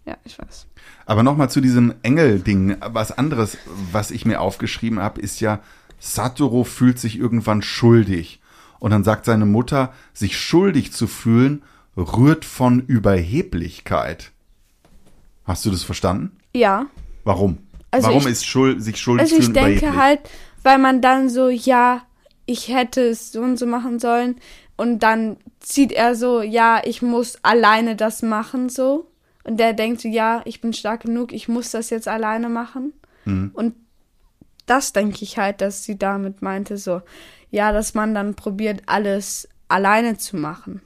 Ja, 0.06 0.18
ich 0.26 0.38
weiß. 0.38 0.68
Aber 1.06 1.24
nochmal 1.24 1.50
zu 1.50 1.62
diesem 1.62 1.94
Engel-Ding. 2.04 2.78
Was 2.92 3.12
anderes, 3.12 3.58
was 3.92 4.12
ich 4.12 4.26
mir 4.26 4.42
aufgeschrieben 4.42 5.00
habe, 5.00 5.20
ist 5.22 5.40
ja, 5.40 5.60
Satoru 6.00 6.64
fühlt 6.64 7.00
sich 7.00 7.18
irgendwann 7.18 7.62
schuldig. 7.62 8.39
Und 8.80 8.92
dann 8.92 9.04
sagt 9.04 9.26
seine 9.26 9.46
Mutter, 9.46 9.94
sich 10.14 10.38
schuldig 10.38 10.92
zu 10.94 11.08
fühlen, 11.08 11.64
rührt 11.98 12.46
von 12.46 12.80
Überheblichkeit. 12.82 14.32
Hast 15.46 15.66
du 15.66 15.72
das 15.72 15.84
verstanden? 15.84 16.32
Ja. 16.56 16.86
Warum? 17.24 17.58
Also 17.92 18.08
Warum 18.08 18.22
ich- 18.22 18.28
ist 18.28 18.46
schul 18.46 18.80
sich 18.80 18.98
schuldig 19.00 19.24
Also 19.24 19.36
ich 19.38 19.44
fühlen 19.46 19.54
denke 19.54 19.70
überheblich? 19.80 20.00
halt, 20.02 20.20
weil 20.64 20.78
man 20.78 21.02
dann 21.02 21.30
so, 21.30 21.50
ja, 21.50 22.04
ich 22.46 22.68
hätte 22.70 23.02
es 23.02 23.32
so 23.32 23.42
und 23.42 23.58
so 23.58 23.66
machen 23.66 24.00
sollen. 24.00 24.36
Und 24.78 25.00
dann 25.04 25.38
zieht 25.60 25.92
er 25.92 26.16
so, 26.16 26.42
ja, 26.42 26.82
ich 26.86 27.02
muss 27.02 27.38
alleine 27.44 27.96
das 27.96 28.22
machen, 28.22 28.70
so. 28.70 29.08
Und 29.44 29.60
der 29.60 29.74
denkt 29.74 30.02
so, 30.02 30.08
ja, 30.08 30.42
ich 30.46 30.62
bin 30.62 30.74
stark 30.74 31.02
genug, 31.02 31.34
ich 31.34 31.48
muss 31.48 31.72
das 31.72 31.90
jetzt 31.90 32.08
alleine 32.08 32.48
machen. 32.50 32.94
Mhm. 33.26 33.52
Und 33.54 33.76
das 34.70 34.94
denke 34.94 35.24
ich 35.24 35.38
halt, 35.38 35.62
dass 35.62 35.84
sie 35.84 35.98
damit 35.98 36.42
meinte, 36.42 36.78
so, 36.78 37.02
ja, 37.52 37.72
dass 37.72 37.94
man 37.94 38.14
dann 38.14 38.36
probiert, 38.36 38.84
alles 38.86 39.48
alleine 39.68 40.18
zu 40.18 40.38
machen. 40.38 40.82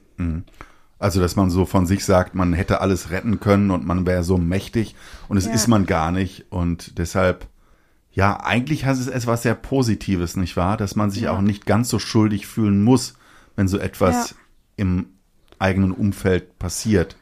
Also, 0.98 1.20
dass 1.20 1.36
man 1.36 1.50
so 1.50 1.66
von 1.66 1.86
sich 1.86 2.04
sagt, 2.04 2.34
man 2.34 2.52
hätte 2.52 2.80
alles 2.80 3.10
retten 3.10 3.40
können 3.40 3.70
und 3.70 3.84
man 3.86 4.06
wäre 4.06 4.22
so 4.24 4.38
mächtig 4.38 4.94
und 5.28 5.36
es 5.36 5.46
Ja. 5.46 5.52
ist 5.52 5.68
man 5.68 5.86
gar 5.86 6.10
nicht. 6.12 6.46
Und 6.50 6.98
deshalb, 6.98 7.46
ja, 8.12 8.40
eigentlich 8.40 8.84
hat 8.86 8.96
es 8.96 9.08
etwas 9.08 9.42
sehr 9.42 9.54
Positives, 9.54 10.36
nicht 10.36 10.56
wahr? 10.56 10.76
Dass 10.76 10.96
man 10.96 11.10
sich 11.10 11.22
Ja. 11.24 11.32
auch 11.32 11.40
nicht 11.40 11.66
ganz 11.66 11.88
so 11.88 11.98
schuldig 11.98 12.46
fühlen 12.46 12.82
muss, 12.82 13.14
wenn 13.56 13.68
so 13.68 13.78
etwas 13.78 14.30
Ja. 14.30 14.36
im 14.76 15.06
eigenen 15.58 15.92
Umfeld 15.92 16.58
passiert. 16.58 17.16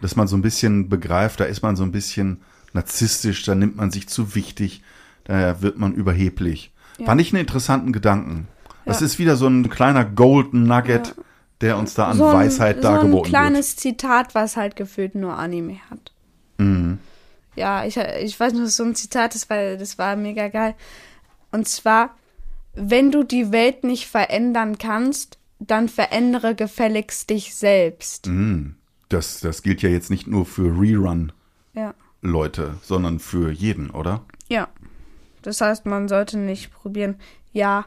Dass 0.00 0.16
man 0.16 0.26
so 0.28 0.36
ein 0.36 0.42
bisschen 0.42 0.88
begreift, 0.88 1.40
da 1.40 1.44
ist 1.44 1.62
man 1.62 1.76
so 1.76 1.84
ein 1.84 1.92
bisschen 1.92 2.42
narzisstisch, 2.72 3.44
da 3.44 3.54
nimmt 3.54 3.76
man 3.76 3.90
sich 3.90 4.08
zu 4.08 4.34
wichtig, 4.34 4.82
da 5.24 5.60
wird 5.62 5.78
man 5.78 5.92
überheblich. 5.94 6.72
Ja. 6.98 7.06
Fand 7.06 7.20
ich 7.20 7.32
einen 7.32 7.40
interessanten 7.40 7.92
Gedanken. 7.92 8.48
Das 8.84 9.00
Ja. 9.00 9.06
ist 9.06 9.18
wieder 9.18 9.36
so 9.36 9.46
ein 9.46 9.68
kleiner 9.70 10.04
Golden 10.04 10.64
Nugget, 10.64 11.14
der 11.60 11.78
uns 11.78 11.94
da 11.94 12.08
an 12.08 12.16
so 12.18 12.26
ein, 12.26 12.34
Weisheit 12.34 12.82
so 12.82 12.88
ein 12.88 12.94
dargeboten 12.94 13.32
wird. 13.32 13.40
kleines 13.42 13.76
Zitat, 13.76 14.34
was 14.34 14.56
halt 14.56 14.74
gefühlt 14.76 15.14
nur 15.14 15.38
Anime 15.38 15.78
hat. 15.90 16.12
Mhm. 16.58 16.98
Ja, 17.54 17.84
ich, 17.84 17.96
ich 17.96 18.38
weiß 18.40 18.52
noch, 18.54 18.66
so 18.66 18.82
ein 18.82 18.94
Zitat 18.94 19.34
ist, 19.34 19.48
weil 19.50 19.78
das 19.78 19.98
war 19.98 20.16
mega 20.16 20.48
geil. 20.48 20.74
Und 21.50 21.68
zwar, 21.68 22.16
wenn 22.74 23.10
du 23.12 23.22
die 23.22 23.52
Welt 23.52 23.84
nicht 23.84 24.08
verändern 24.08 24.78
kannst, 24.78 25.38
dann 25.60 25.88
verändere 25.88 26.54
gefälligst 26.56 27.30
dich 27.30 27.54
selbst. 27.54 28.26
Mhm. 28.26 28.74
Das, 29.10 29.40
das 29.40 29.62
gilt 29.62 29.82
ja 29.82 29.90
jetzt 29.90 30.10
nicht 30.10 30.26
nur 30.26 30.46
für 30.46 30.74
Rerun-Leute, 30.80 32.62
Ja. 32.62 32.74
sondern 32.82 33.18
für 33.18 33.50
jeden, 33.52 33.90
oder? 33.90 34.22
Ja. 34.48 34.68
Das 35.42 35.60
heißt, 35.60 35.86
man 35.86 36.08
sollte 36.08 36.38
nicht 36.38 36.72
probieren, 36.72 37.16
ja, 37.52 37.86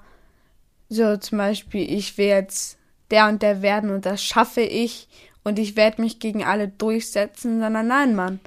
so 0.90 1.18
zum 1.18 1.40
Beispiel, 1.40 1.92
ich 1.92 2.18
will 2.18 2.28
jetzt 2.28 2.78
der 3.12 3.28
und 3.28 3.42
der 3.42 3.62
werden 3.62 3.90
und 3.90 4.06
das 4.06 4.24
schaffe 4.24 4.62
ich 4.62 5.08
und 5.44 5.60
ich 5.60 5.76
werde 5.76 6.02
mich 6.02 6.20
gegen 6.20 6.44
alle 6.44 6.68
durchsetzen, 6.68 7.60
sondern 7.60 7.88
nein, 7.88 8.16
Mann. 8.16 8.40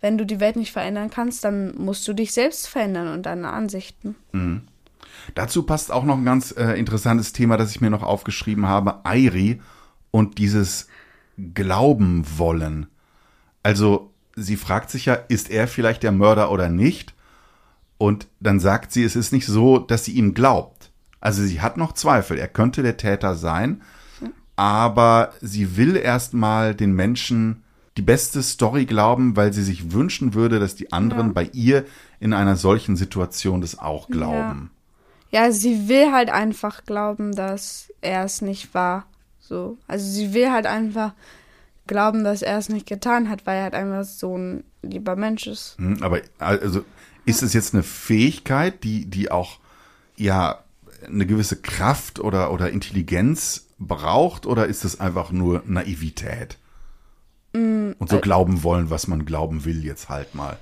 Wenn 0.00 0.18
du 0.18 0.26
die 0.26 0.40
Welt 0.40 0.56
nicht 0.56 0.72
verändern 0.72 1.10
kannst, 1.10 1.44
dann 1.44 1.76
musst 1.76 2.06
du 2.08 2.12
dich 2.12 2.32
selbst 2.32 2.66
verändern 2.68 3.08
und 3.08 3.24
deine 3.24 3.50
Ansichten. 3.50 4.16
Dazu 5.34 5.62
passt 5.62 5.92
auch 5.92 6.04
noch 6.04 6.16
ein 6.16 6.24
ganz 6.24 6.52
äh, 6.56 6.72
interessantes 6.72 7.32
Thema, 7.32 7.56
das 7.56 7.70
ich 7.70 7.80
mir 7.80 7.90
noch 7.90 8.02
aufgeschrieben 8.02 8.66
habe, 8.66 9.04
Airi 9.04 9.60
und 10.10 10.38
dieses 10.38 10.88
Glauben 11.54 12.24
wollen. 12.36 12.88
Also 13.62 14.10
sie 14.34 14.56
fragt 14.56 14.90
sich 14.90 15.06
ja, 15.06 15.14
ist 15.14 15.50
er 15.50 15.68
vielleicht 15.68 16.02
der 16.02 16.12
Mörder 16.12 16.50
oder 16.50 16.68
nicht? 16.68 17.14
Und 18.02 18.26
dann 18.40 18.58
sagt 18.58 18.90
sie, 18.92 19.04
es 19.04 19.14
ist 19.14 19.32
nicht 19.32 19.46
so, 19.46 19.78
dass 19.78 20.04
sie 20.04 20.12
ihm 20.12 20.34
glaubt. 20.34 20.90
Also 21.20 21.44
sie 21.44 21.60
hat 21.60 21.76
noch 21.76 21.92
Zweifel, 21.92 22.36
er 22.36 22.48
könnte 22.48 22.82
der 22.82 22.96
Täter 22.96 23.36
sein, 23.36 23.80
aber 24.56 25.32
sie 25.40 25.76
will 25.76 25.96
erstmal 25.96 26.74
den 26.74 26.92
Menschen 26.94 27.62
die 27.96 28.02
beste 28.02 28.42
Story 28.42 28.86
glauben, 28.86 29.36
weil 29.36 29.52
sie 29.52 29.62
sich 29.62 29.92
wünschen 29.92 30.34
würde, 30.34 30.58
dass 30.58 30.74
die 30.74 30.92
anderen 30.92 31.28
Ja. 31.28 31.32
bei 31.32 31.50
ihr 31.52 31.84
in 32.20 32.32
einer 32.32 32.56
solchen 32.56 32.96
Situation 32.96 33.60
das 33.60 33.78
auch 33.78 34.08
glauben. 34.08 34.70
Ja, 35.30 35.52
sie 35.52 35.88
will 35.88 36.10
halt 36.12 36.30
einfach 36.30 36.84
glauben, 36.84 37.34
dass 37.36 37.92
er 38.00 38.24
es 38.24 38.42
nicht 38.42 38.74
war. 38.74 39.04
So. 39.40 39.78
Also 39.86 40.06
sie 40.10 40.34
will 40.34 40.50
halt 40.50 40.66
einfach 40.66 41.12
glauben, 41.86 42.24
dass 42.24 42.42
er 42.42 42.58
es 42.58 42.68
nicht 42.68 42.86
getan 42.86 43.28
hat, 43.28 43.46
weil 43.46 43.58
er 43.58 43.62
halt 43.64 43.74
einfach 43.74 44.04
so 44.04 44.36
ein 44.36 44.64
lieber 44.82 45.14
Mensch 45.16 45.46
ist. 45.46 45.76
Hm, 45.78 45.98
Aber 46.02 46.20
also 46.38 46.84
ist 47.24 47.42
es 47.42 47.52
jetzt 47.52 47.74
eine 47.74 47.82
Fähigkeit, 47.82 48.82
die, 48.84 49.06
die 49.06 49.30
auch 49.30 49.58
ja 50.16 50.58
eine 51.06 51.26
gewisse 51.26 51.56
Kraft 51.56 52.20
oder, 52.20 52.52
oder 52.52 52.70
Intelligenz 52.70 53.66
braucht, 53.78 54.46
oder 54.46 54.66
ist 54.66 54.84
es 54.84 55.00
einfach 55.00 55.32
nur 55.32 55.62
Naivität? 55.66 56.58
Mm, 57.52 57.92
Und 57.98 58.10
äh, 58.10 58.14
so 58.14 58.20
glauben 58.20 58.62
wollen, 58.62 58.90
was 58.90 59.08
man 59.08 59.24
glauben 59.24 59.64
will, 59.64 59.84
jetzt 59.84 60.08
halt 60.08 60.34
mal. 60.34 60.58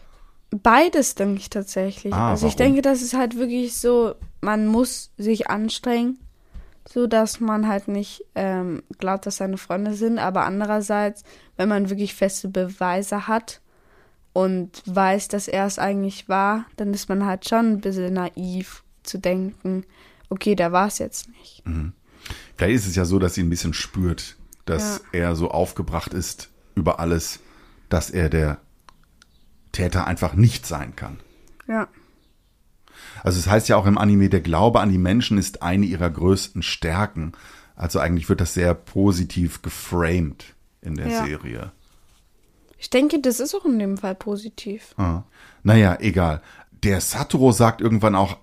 Beides 0.50 1.14
denke 1.14 1.40
ich 1.40 1.50
tatsächlich. 1.50 2.12
Ah, 2.12 2.30
also 2.30 2.46
ich 2.46 2.54
warum? 2.54 2.74
denke, 2.74 2.82
das 2.82 3.02
ist 3.02 3.14
halt 3.14 3.36
wirklich 3.36 3.76
so, 3.76 4.14
man 4.40 4.66
muss 4.66 5.12
sich 5.16 5.48
anstrengen, 5.48 6.18
so 6.88 7.06
dass 7.06 7.38
man 7.38 7.68
halt 7.68 7.86
nicht 7.86 8.24
ähm, 8.34 8.82
glaubt, 8.98 9.26
dass 9.26 9.36
seine 9.36 9.58
Freunde 9.58 9.94
sind, 9.94 10.18
aber 10.18 10.44
andererseits, 10.44 11.22
wenn 11.56 11.68
man 11.68 11.90
wirklich 11.90 12.14
feste 12.14 12.48
Beweise 12.48 13.28
hat 13.28 13.60
und 14.32 14.82
weiß, 14.86 15.28
dass 15.28 15.48
er 15.48 15.66
es 15.66 15.78
eigentlich 15.78 16.28
war, 16.28 16.66
dann 16.76 16.94
ist 16.94 17.08
man 17.08 17.26
halt 17.26 17.48
schon 17.48 17.72
ein 17.72 17.80
bisschen 17.80 18.14
naiv 18.14 18.84
zu 19.02 19.18
denken, 19.18 19.84
okay, 20.28 20.54
der 20.54 20.72
war 20.72 20.86
es 20.86 20.98
jetzt 20.98 21.28
nicht. 21.28 21.62
Vielleicht 22.56 22.76
ist 22.76 22.86
es 22.86 22.96
ja 22.96 23.04
so, 23.04 23.18
dass 23.18 23.34
sie 23.34 23.42
ein 23.42 23.50
bisschen 23.50 23.74
spürt, 23.74 24.36
dass 24.64 25.02
er 25.12 25.34
so 25.34 25.50
aufgebracht 25.50 26.14
ist 26.14 26.50
über 26.74 27.00
alles, 27.00 27.40
dass 27.88 28.10
er 28.10 28.28
der 28.28 28.58
Täter 29.72 30.06
einfach 30.06 30.34
nicht 30.34 30.66
sein 30.66 30.94
kann. 30.94 31.18
Ja. 31.66 31.88
Also 33.22 33.38
es 33.38 33.48
heißt 33.48 33.68
ja 33.68 33.76
auch 33.76 33.86
im 33.86 33.98
Anime, 33.98 34.28
der 34.28 34.40
Glaube 34.40 34.80
an 34.80 34.90
die 34.90 34.98
Menschen 34.98 35.38
ist 35.38 35.62
eine 35.62 35.86
ihrer 35.86 36.10
größten 36.10 36.62
Stärken. 36.62 37.32
Also 37.74 37.98
eigentlich 37.98 38.28
wird 38.28 38.40
das 38.40 38.54
sehr 38.54 38.74
positiv 38.74 39.62
geframed 39.62 40.44
in 40.82 40.94
der 40.96 41.08
Ja. 41.08 41.24
Serie. 41.24 41.72
Ich 42.80 42.88
denke, 42.88 43.20
das 43.20 43.40
ist 43.40 43.54
auch 43.54 43.66
in 43.66 43.78
dem 43.78 43.98
Fall 43.98 44.14
positiv. 44.14 44.94
Ah. 44.96 45.22
Naja, 45.62 45.98
egal. 46.00 46.40
Der 46.82 47.02
Satoru 47.02 47.52
sagt 47.52 47.82
irgendwann 47.82 48.14
auch, 48.14 48.38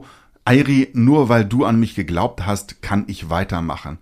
Airi, 0.46 0.90
nur 0.94 1.28
weil 1.28 1.44
du 1.44 1.66
an 1.66 1.80
mich 1.80 1.96
geglaubt 1.96 2.46
hast, 2.46 2.84
kann 2.84 3.06
ich 3.08 3.32
weitermachen. 3.32 3.98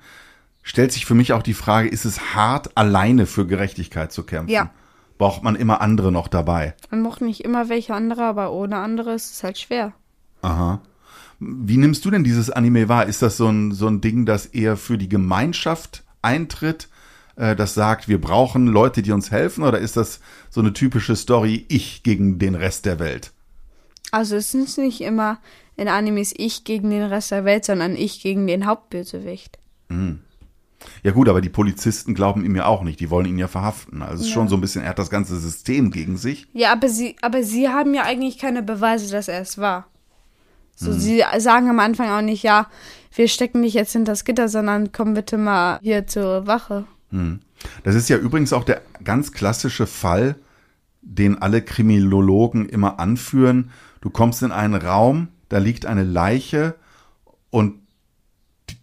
Stellt 0.62 0.92
sich 0.92 1.06
für 1.06 1.16
mich 1.16 1.32
auch 1.32 1.42
die 1.42 1.54
Frage, 1.54 1.88
ist 1.88 2.04
es 2.04 2.36
hart, 2.36 2.78
alleine 2.78 3.28
für 3.28 3.48
Gerechtigkeit 3.48 4.12
zu 4.12 4.24
kämpfen? 4.24 4.52
Ja. 4.52 4.72
Braucht 5.18 5.42
man 5.42 5.56
immer 5.56 5.80
andere 5.80 6.12
noch 6.12 6.28
dabei? 6.28 6.76
Man 6.92 7.02
mochte 7.02 7.24
nicht 7.24 7.46
immer 7.46 7.70
welche 7.70 7.94
andere, 7.94 8.24
aber 8.26 8.52
ohne 8.52 8.78
andere 8.78 9.14
ist 9.14 9.32
es 9.32 9.44
halt 9.44 9.58
schwer. 9.58 9.94
Aha. 10.42 10.82
Wie 11.40 11.78
nimmst 11.78 12.04
du 12.04 12.12
denn 12.12 12.26
dieses 12.26 12.50
Anime 12.50 12.90
wahr? 12.90 13.06
Ist 13.06 13.22
das 13.22 13.38
so 13.38 13.48
ein, 13.48 13.72
so 13.72 13.88
ein 13.88 14.02
Ding, 14.02 14.26
das 14.26 14.48
eher 14.48 14.76
für 14.76 14.98
die 14.98 15.10
Gemeinschaft 15.10 16.04
eintritt, 16.22 16.90
äh, 17.36 17.56
das 17.56 17.74
sagt, 17.74 18.08
wir 18.08 18.20
brauchen 18.20 18.68
Leute, 18.68 19.02
die 19.02 19.12
uns 19.12 19.32
helfen? 19.32 19.64
Oder 19.64 19.80
ist 19.80 19.98
das 19.98 20.20
so 20.50 20.62
eine 20.62 20.74
typische 20.74 21.16
Story, 21.16 21.66
ich 21.70 22.04
gegen 22.04 22.40
den 22.40 22.56
Rest 22.56 22.86
der 22.86 23.00
Welt? 23.00 23.32
Also 24.12 24.36
es 24.36 24.54
ist 24.54 24.78
nicht 24.78 25.02
immer 25.02 25.40
in 25.78 25.88
Animes 25.90 26.34
ich 26.38 26.64
gegen 26.64 26.90
den 26.90 27.04
Rest 27.04 27.32
der 27.32 27.44
Welt, 27.44 27.66
sondern 27.66 27.96
ich 27.96 28.22
gegen 28.22 28.48
den 28.48 28.66
Hauptbösewicht. 28.66 29.60
Ja 31.04 31.12
gut, 31.12 31.28
aber 31.30 31.42
die 31.42 31.50
Polizisten 31.50 32.14
glauben 32.14 32.46
ihm 32.46 32.56
ja 32.56 32.66
auch 32.66 32.84
nicht. 32.84 33.00
Die 33.00 33.10
wollen 33.10 33.26
ihn 33.26 33.38
ja 33.38 33.48
verhaften. 33.48 34.02
Also 34.02 34.16
es 34.16 34.22
ist 34.22 34.28
Ja. 34.30 34.34
schon 34.36 34.48
so 34.48 34.56
ein 34.56 34.62
bisschen, 34.62 34.84
er 34.84 34.90
hat 34.90 35.00
das 35.00 35.10
ganze 35.10 35.38
System 35.38 35.92
gegen 35.92 36.18
sich. 36.18 36.48
Ja, 36.54 36.72
aber 36.72 36.90
sie, 36.90 37.16
aber 37.22 37.44
sie 37.44 37.68
haben 37.70 37.94
ja 37.94 38.04
eigentlich 38.04 38.38
keine 38.38 38.64
Beweise, 38.64 39.12
dass 39.12 39.28
er 39.28 39.42
es 39.42 39.58
war. 39.58 39.88
So, 40.78 40.92
sie 40.92 41.24
sagen 41.38 41.70
am 41.70 41.80
Anfang 41.80 42.10
auch 42.10 42.22
nicht, 42.22 42.44
ja, 42.44 42.68
wir 43.16 43.30
stecken 43.30 43.62
dich 43.62 43.74
jetzt 43.74 43.94
hinter 43.94 44.12
das 44.12 44.26
Gitter, 44.26 44.50
sondern 44.50 44.92
komm 44.92 45.14
bitte 45.14 45.38
mal 45.38 45.80
hier 45.82 46.06
zur 46.06 46.48
Wache. 46.48 46.86
Das 47.84 47.96
ist 47.96 48.10
ja 48.10 48.18
übrigens 48.18 48.54
auch 48.54 48.64
der 48.64 48.82
ganz 49.04 49.32
klassische 49.32 49.88
Fall, 49.88 50.36
den 51.02 51.42
alle 51.42 51.62
Kriminologen 51.62 52.68
immer 52.68 53.00
anführen. 53.00 53.72
Du 54.02 54.10
kommst 54.10 54.44
in 54.44 54.52
einen 54.52 54.76
Raum, 54.76 55.30
da 55.50 55.58
liegt 55.58 55.86
eine 55.86 56.04
Leiche 56.04 56.76
und 57.50 57.76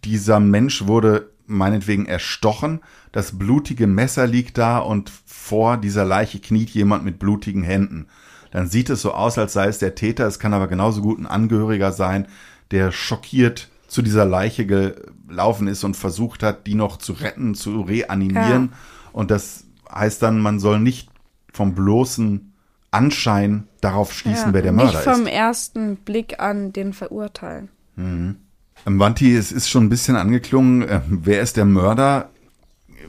dieser 0.03 0.39
Mensch 0.39 0.87
wurde 0.87 1.29
meinetwegen 1.45 2.05
erstochen. 2.05 2.79
Das 3.11 3.37
blutige 3.37 3.87
Messer 3.87 4.27
liegt 4.27 4.57
da 4.57 4.79
und 4.79 5.11
vor 5.25 5.77
dieser 5.77 6.05
Leiche 6.05 6.39
kniet 6.39 6.69
jemand 6.69 7.03
mit 7.03 7.19
blutigen 7.19 7.63
Händen. 7.63 8.07
Dann 8.51 8.67
sieht 8.69 8.89
es 8.89 9.01
so 9.01 9.13
aus, 9.13 9.37
als 9.37 9.53
sei 9.53 9.67
es 9.67 9.79
der 9.79 9.95
Täter. 9.95 10.27
Es 10.27 10.39
kann 10.39 10.53
aber 10.53 10.67
genauso 10.67 11.01
gut 11.01 11.19
ein 11.19 11.25
Angehöriger 11.27 11.91
sein, 11.91 12.27
der 12.71 12.91
schockiert 12.91 13.69
zu 13.93 14.01
dieser 14.01 14.25
Leiche 14.25 14.65
gelaufen 14.65 15.67
ist 15.67 15.83
und 15.83 15.95
versucht 15.95 16.41
hat, 16.41 16.65
die 16.65 16.73
noch 16.73 16.97
zu 16.97 17.13
retten, 17.13 17.53
zu 17.53 17.81
reanimieren. 17.81 18.69
Ja. 18.71 18.77
Und 19.11 19.29
das 19.29 19.65
heißt 19.93 20.23
dann, 20.23 20.39
man 20.41 20.59
soll 20.59 20.79
nicht 20.79 21.09
vom 21.53 21.75
bloßen 21.75 22.53
Anschein 22.89 23.67
darauf 23.81 24.11
schließen, 24.11 24.47
Ja, 24.47 24.53
wer 24.53 24.61
der 24.63 24.71
nicht 24.71 24.83
Mörder 24.83 24.99
vom 24.99 25.27
ist. 25.27 25.31
ersten 25.33 25.95
Blick 25.97 26.39
an 26.39 26.73
den 26.73 26.93
verurteilen. 26.93 27.69
Ähm, 27.97 28.37
Wanti, 28.85 29.35
es 29.35 29.51
ist 29.51 29.69
schon 29.69 29.85
ein 29.85 29.89
bisschen 29.89 30.15
angeklungen. 30.15 30.81
äh, 30.81 31.01
Wer 31.07 31.41
ist 31.41 31.57
der 31.57 31.65
Mörder? 31.65 32.29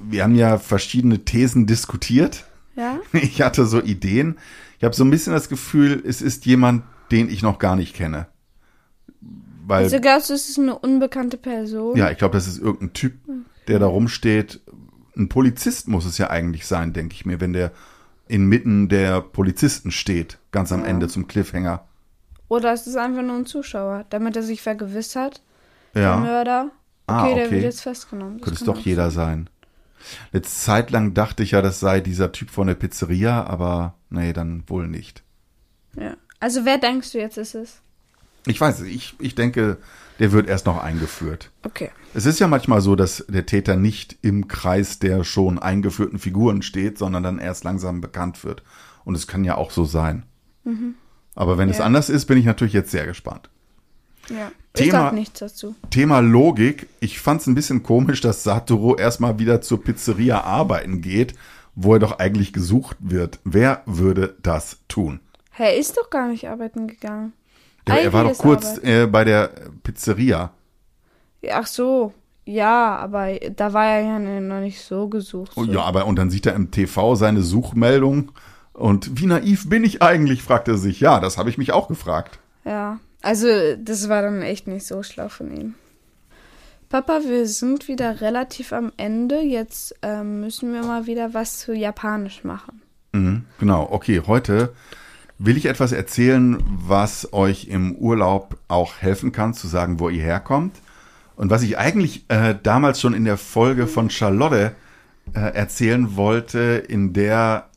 Wir 0.07 0.23
haben 0.23 0.35
ja 0.35 0.59
verschiedene 0.59 1.25
Thesen 1.25 1.66
diskutiert. 1.66 2.44
Ja? 2.77 2.99
Ich 3.12 3.40
hatte 3.40 3.64
so 3.64 3.81
Ideen. 3.81 4.37
Ich 4.79 4.85
habe 4.85 4.94
so 4.94 5.03
ein 5.05 5.11
bisschen 5.11 5.33
das 5.33 5.49
Gefühl, 5.49 6.03
es 6.07 6.20
ist 6.20 6.44
jemand, 6.44 6.83
den 7.11 7.31
ich 7.31 7.40
noch 7.42 7.59
gar 7.59 7.75
nicht 7.75 7.94
kenne. 7.94 8.27
Weil, 9.66 9.85
Also 9.85 10.00
glaubst 10.00 10.31
du, 10.31 10.35
es 10.35 10.48
ist 10.48 10.59
eine 10.59 10.79
unbekannte 10.79 11.37
Person? 11.37 11.96
ja, 11.96 12.11
ich 12.11 12.18
glaube, 12.18 12.35
das 12.35 12.46
ist 12.46 12.59
irgendein 12.59 12.92
Typ, 12.92 13.14
der 13.68 13.79
da 13.79 13.87
rumsteht. 13.87 14.61
Ein 15.16 15.29
Polizist 15.29 15.88
muss 15.88 16.05
es 16.05 16.18
ja 16.18 16.29
eigentlich 16.31 16.66
sein, 16.66 16.92
denke 16.92 17.14
ich 17.14 17.24
mir, 17.24 17.40
wenn 17.40 17.53
der 17.53 17.72
inmitten 18.27 18.88
der 18.88 19.20
Polizisten 19.20 19.90
steht, 19.90 20.38
ganz 20.50 20.72
am 20.72 20.85
Ende 20.85 21.09
zum 21.09 21.27
Cliffhanger. 21.29 21.85
Oder 22.48 22.72
es 22.72 22.87
ist 22.87 22.96
einfach 22.96 23.22
nur 23.22 23.37
ein 23.37 23.46
Zuschauer, 23.46 24.05
damit 24.11 24.37
er 24.37 24.42
sich 24.42 24.61
vergewissert, 24.62 25.42
der 25.94 26.03
Ja, 26.03 26.16
Mörder. 26.16 26.70
Okay, 27.07 27.18
Ah, 27.18 27.35
der 27.35 27.46
okay. 27.46 27.50
wird 27.57 27.62
jetzt 27.64 27.83
festgenommen. 27.83 28.38
Das 28.38 28.44
könnte 28.44 28.61
es 28.61 28.64
doch 28.66 28.79
jeder 28.79 29.11
sein. 29.11 29.48
Eine 30.33 30.42
Zeit 30.42 30.90
lang 30.90 31.14
dachte 31.14 31.42
ich 31.42 31.53
ja, 31.53 31.62
das 31.62 31.81
sei 31.81 32.00
dieser 32.00 32.33
Typ 32.33 32.50
von 32.50 32.66
der 32.66 32.74
Pizzeria, 32.74 33.44
aber 33.44 33.94
nee, 34.11 34.33
dann 34.33 34.62
wohl 34.66 34.88
nicht. 34.88 35.22
Ja. 35.98 36.16
Also 36.40 36.64
wer 36.64 36.79
denkst 36.79 37.12
du 37.12 37.18
jetzt 37.18 37.38
ist 37.38 37.55
es? 37.55 37.81
Ich 38.46 38.61
weiß, 38.61 38.80
es, 38.80 38.87
ich, 38.87 39.14
ich 39.18 39.35
denke, 39.35 39.78
der 40.18 40.33
wird 40.33 40.48
erst 40.48 40.66
noch 40.66 40.83
eingeführt. 40.83 41.50
Okay. 41.64 41.90
Es 42.14 42.26
ist 42.26 42.38
ja 42.38 42.46
manchmal 42.46 42.80
so, 42.80 42.94
dass 42.94 43.24
der 43.28 43.46
Täter 43.46 43.76
nicht 43.76 44.16
im 44.22 44.48
Kreis 44.48 44.98
der 44.98 45.24
schon 45.24 45.59
eingeführten 45.59 46.18
Figuren 46.18 46.62
steht, 46.62 46.98
sondern 46.98 47.22
dann 47.22 47.38
erst 47.38 47.64
langsam 47.64 48.00
bekannt 48.00 48.44
wird. 48.44 48.62
Und 49.04 49.14
es 49.16 49.26
kann 49.26 49.44
ja 49.44 49.57
auch 49.57 49.70
so 49.70 49.85
sein. 49.85 50.24
Aber 51.35 51.59
wenn 51.59 51.68
es 51.68 51.76
Mhm. 51.76 51.80
Ja. 51.80 51.87
anders 51.87 52.09
ist, 52.09 52.26
bin 52.26 52.38
ich 52.38 52.44
natürlich 52.44 52.72
jetzt 52.74 52.90
sehr 52.90 53.07
gespannt. 53.07 53.50
Ja. 54.30 54.50
Ich 54.76 54.85
Thema- 54.85 54.92
sag 55.00 55.12
nichts 55.12 55.40
dazu. 55.40 55.74
Thema 55.90 56.20
Logik. 56.20 56.88
Ich 57.00 57.20
fand 57.20 57.40
es 57.42 57.46
ein 57.46 57.54
bisschen 57.54 57.83
komisch, 57.83 58.20
dass 58.20 58.42
Satoru 58.42 58.94
erstmal 58.96 59.38
wieder 59.38 59.61
zur 59.61 59.83
Pizzeria 59.85 60.40
arbeiten 60.42 61.00
geht, 61.02 61.35
wo 61.74 61.94
er 61.94 61.98
doch 61.98 62.18
eigentlich 62.18 62.52
gesucht 62.52 62.96
wird. 63.00 63.40
Wer 63.44 63.83
würde 63.87 64.37
das 64.42 64.78
tun? 64.88 65.20
Er 65.59 65.76
ist 65.76 65.96
doch 65.96 66.09
gar 66.11 66.28
nicht 66.28 66.48
arbeiten 66.48 66.87
gegangen. 66.88 67.33
Ja, 67.88 67.97
er 67.97 68.12
war 68.12 68.25
doch 68.25 68.38
kurz 68.38 68.79
äh, 68.83 69.07
bei 69.07 69.25
der 69.25 69.51
Pizzeria. 69.83 70.51
Ach 71.51 71.66
so. 71.66 72.12
Ja, 72.47 72.97
aber 72.97 73.38
da 73.57 73.73
war 73.73 73.87
er 73.87 74.01
ja 74.01 74.18
noch 74.18 74.61
nicht 74.61 74.83
so 74.83 75.09
gesucht. 75.09 75.53
Oh, 75.57 75.64
so. 75.64 75.73
ja, 75.73 75.83
aber 75.83 76.07
und 76.07 76.16
dann 76.16 76.31
sieht 76.31 76.47
er 76.47 76.55
im 76.55 76.70
TV 76.70 77.14
seine 77.14 77.42
Suchmeldung 77.42 78.33
und 78.75 79.18
wie 79.18 79.27
naiv 79.27 79.68
bin 79.68 79.85
ich 79.85 80.03
eigentlich, 80.03 80.42
fragt 80.42 80.68
er 80.68 80.77
sich. 80.77 81.01
Ja, 81.01 81.20
das 81.20 81.38
habe 81.38 81.49
ich 81.49 81.59
mich 81.59 81.73
auch 81.73 81.88
gefragt. 81.88 82.38
Ja, 82.64 82.99
also 83.23 83.47
das 83.79 84.09
war 84.09 84.20
dann 84.20 84.42
echt 84.42 84.66
nicht 84.66 84.87
so 84.87 85.03
schlau 85.03 85.29
von 85.29 85.57
ihm. 85.57 85.75
Papa, 86.90 87.20
wir 87.27 87.47
sind 87.47 87.88
wieder 87.88 88.20
relativ 88.20 88.73
am 88.73 88.92
Ende. 88.97 89.40
Jetzt 89.40 89.94
ähm, 90.03 90.40
müssen 90.40 90.73
wir 90.73 90.83
mal 90.83 91.07
wieder 91.07 91.35
was 91.35 91.59
zu 91.59 91.73
Japanisch 91.73 92.44
machen. 92.44 92.83
Mhm, 93.12 93.44
genau, 93.59 93.88
okay, 93.90 94.23
heute 94.27 94.75
will 95.44 95.57
ich 95.57 95.66
etwas 95.66 95.92
erzählen, 95.92 96.62
was 96.66 97.33
euch 97.33 97.68
im 97.68 97.94
Urlaub 97.96 98.57
auch 98.68 98.94
helfen 98.98 99.33
kann, 99.33 99.54
zu 99.54 99.68
sagen, 99.68 100.00
wo 100.00 100.09
ihr 100.09 100.22
herkommt. 100.22 100.76
Und 101.37 101.50
was 101.50 101.62
ich 101.62 101.78
eigentlich 101.78 102.24
äh, 102.28 102.54
damals 102.62 103.00
schon 103.00 103.14
in 103.14 103.24
der 103.24 103.37
Folge 103.37 103.87
von 103.87 104.09
Charlotte 104.09 104.74
äh, 105.35 105.40
erzählen 105.40 106.16
wollte, 106.16 106.83
in 106.88 107.12
der 107.12 107.68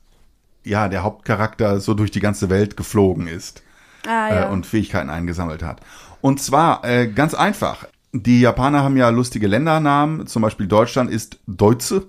ja 0.63 0.89
der 0.89 1.03
Hauptcharakter 1.03 1.79
so 1.79 1.93
durch 1.93 2.11
die 2.11 2.19
ganze 2.19 2.49
Welt 2.49 2.77
geflogen 2.77 3.27
ist. 3.27 3.63
Ah 4.05 4.29
ja. 4.29 4.45
äh, 4.45 4.49
und 4.51 4.65
Fähigkeiten 4.65 5.09
eingesammelt 5.09 5.63
hat. 5.63 5.81
Und 6.21 6.41
zwar 6.41 6.83
äh, 6.85 7.07
ganz 7.07 7.33
einfach. 7.33 7.87
Die 8.13 8.41
Japaner 8.41 8.83
haben 8.83 8.97
ja 8.97 9.09
lustige 9.09 9.47
Ländernamen. 9.47 10.27
Zum 10.27 10.41
Beispiel 10.41 10.67
Deutschland 10.67 11.09
ist 11.09 11.39
Deutsche. 11.47 12.07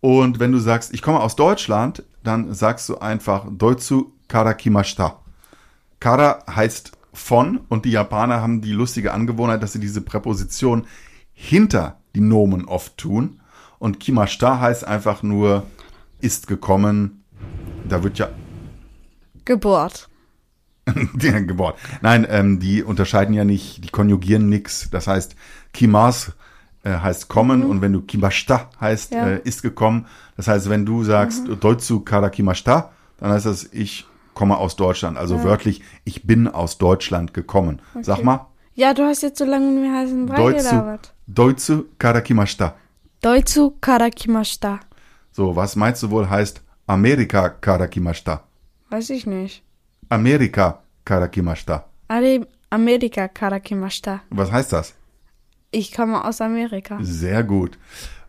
Und 0.00 0.40
wenn 0.40 0.52
du 0.52 0.58
sagst, 0.58 0.92
ich 0.92 1.02
komme 1.02 1.20
aus 1.20 1.36
Deutschland, 1.36 2.02
dann 2.22 2.54
sagst 2.54 2.88
du 2.88 2.98
einfach 2.98 3.46
Deutschu 4.32 4.38
karakimashita. 4.38 5.18
Kara 6.00 6.44
heißt 6.50 6.92
von 7.12 7.60
und 7.68 7.84
die 7.84 7.90
Japaner 7.90 8.40
haben 8.40 8.60
die 8.62 8.72
lustige 8.72 9.12
Angewohnheit, 9.12 9.62
dass 9.62 9.72
sie 9.74 9.80
diese 9.80 10.00
Präposition 10.00 10.86
hinter 11.34 11.98
die 12.14 12.20
Nomen 12.20 12.64
oft 12.64 12.96
tun. 12.96 13.40
Und 13.78 14.00
kimashita 14.00 14.60
heißt 14.60 14.86
einfach 14.86 15.22
nur 15.22 15.64
ist 16.20 16.46
gekommen. 16.46 17.22
Da 17.88 18.02
wird 18.02 18.18
ja 18.18 18.30
Geburt. 19.44 20.08
Ja, 21.20 21.38
geboren. 21.38 21.74
Nein, 22.00 22.26
ähm, 22.28 22.58
die 22.58 22.82
unterscheiden 22.82 23.34
ja 23.34 23.44
nicht, 23.44 23.84
die 23.84 23.88
konjugieren 23.88 24.48
nix. 24.48 24.88
Das 24.90 25.06
heißt, 25.06 25.36
kimas 25.72 26.32
äh, 26.82 26.90
heißt 26.98 27.28
kommen 27.28 27.62
und 27.62 27.80
wenn 27.82 27.92
du 27.92 28.00
kimashita 28.00 28.68
heißt, 28.80 29.12
Ja. 29.12 29.28
äh, 29.28 29.40
ist 29.44 29.62
gekommen. 29.62 30.06
Das 30.36 30.48
heißt, 30.48 30.68
wenn 30.70 30.84
du 30.84 31.04
sagst, 31.04 31.44
Deutschu 31.60 32.00
kara 32.00 32.30
kimashita, 32.30 32.90
dann 33.18 33.30
heißt 33.30 33.46
das, 33.46 33.68
ich 33.72 34.06
komme 34.34 34.56
aus 34.58 34.76
Deutschland. 34.76 35.16
Also 35.18 35.42
wörtlich, 35.44 35.82
ich 36.04 36.24
bin 36.26 36.48
aus 36.48 36.78
Deutschland 36.78 37.34
gekommen. 37.34 37.80
Sag 38.00 38.22
mal, 38.24 38.46
Ja, 38.74 38.94
du 38.94 39.02
hast 39.04 39.22
jetzt 39.22 39.38
so 39.38 39.44
lange 39.44 39.66
mit 39.66 39.82
mir 39.82 39.94
heißen 39.94 40.26
Brei 40.26 40.36
Deutschu, 40.36 40.58
gelabert. 40.70 41.12
Deutschu 41.26 41.84
kara 41.98 42.20
kimashita. 42.22 42.74
Deutschu 43.20 43.72
karakimashita. 43.80 44.80
So, 45.30 45.54
was 45.54 45.76
meinst 45.76 46.02
du 46.02 46.10
wohl 46.10 46.28
heißt 46.28 46.62
Amerika 46.86 47.48
kara 47.50 47.86
kimashita? 47.86 48.42
Weiß 48.90 49.10
ich 49.10 49.26
nicht. 49.26 49.62
Amerika 50.08 50.78
kara 51.04 51.28
kimashita. 51.28 51.84
Are 52.08 52.46
Amerika 52.70 53.28
karakimashita. 53.28 54.20
Was 54.30 54.50
heißt 54.50 54.72
das? 54.72 54.94
Ich 55.72 55.92
komme 55.92 56.24
aus 56.24 56.40
Amerika. 56.40 56.98
Sehr 57.02 57.42
gut. 57.42 57.78